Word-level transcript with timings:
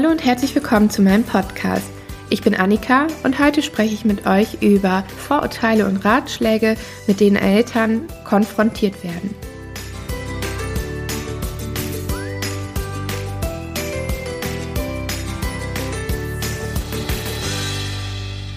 Hallo 0.00 0.12
und 0.12 0.24
herzlich 0.24 0.54
willkommen 0.54 0.88
zu 0.88 1.02
meinem 1.02 1.24
Podcast. 1.24 1.90
Ich 2.30 2.40
bin 2.40 2.54
Annika 2.54 3.06
und 3.22 3.38
heute 3.38 3.60
spreche 3.60 3.92
ich 3.92 4.06
mit 4.06 4.26
euch 4.26 4.62
über 4.62 5.04
Vorurteile 5.18 5.84
und 5.84 6.02
Ratschläge, 6.06 6.76
mit 7.06 7.20
denen 7.20 7.36
Eltern 7.36 8.06
konfrontiert 8.24 9.04
werden. 9.04 9.34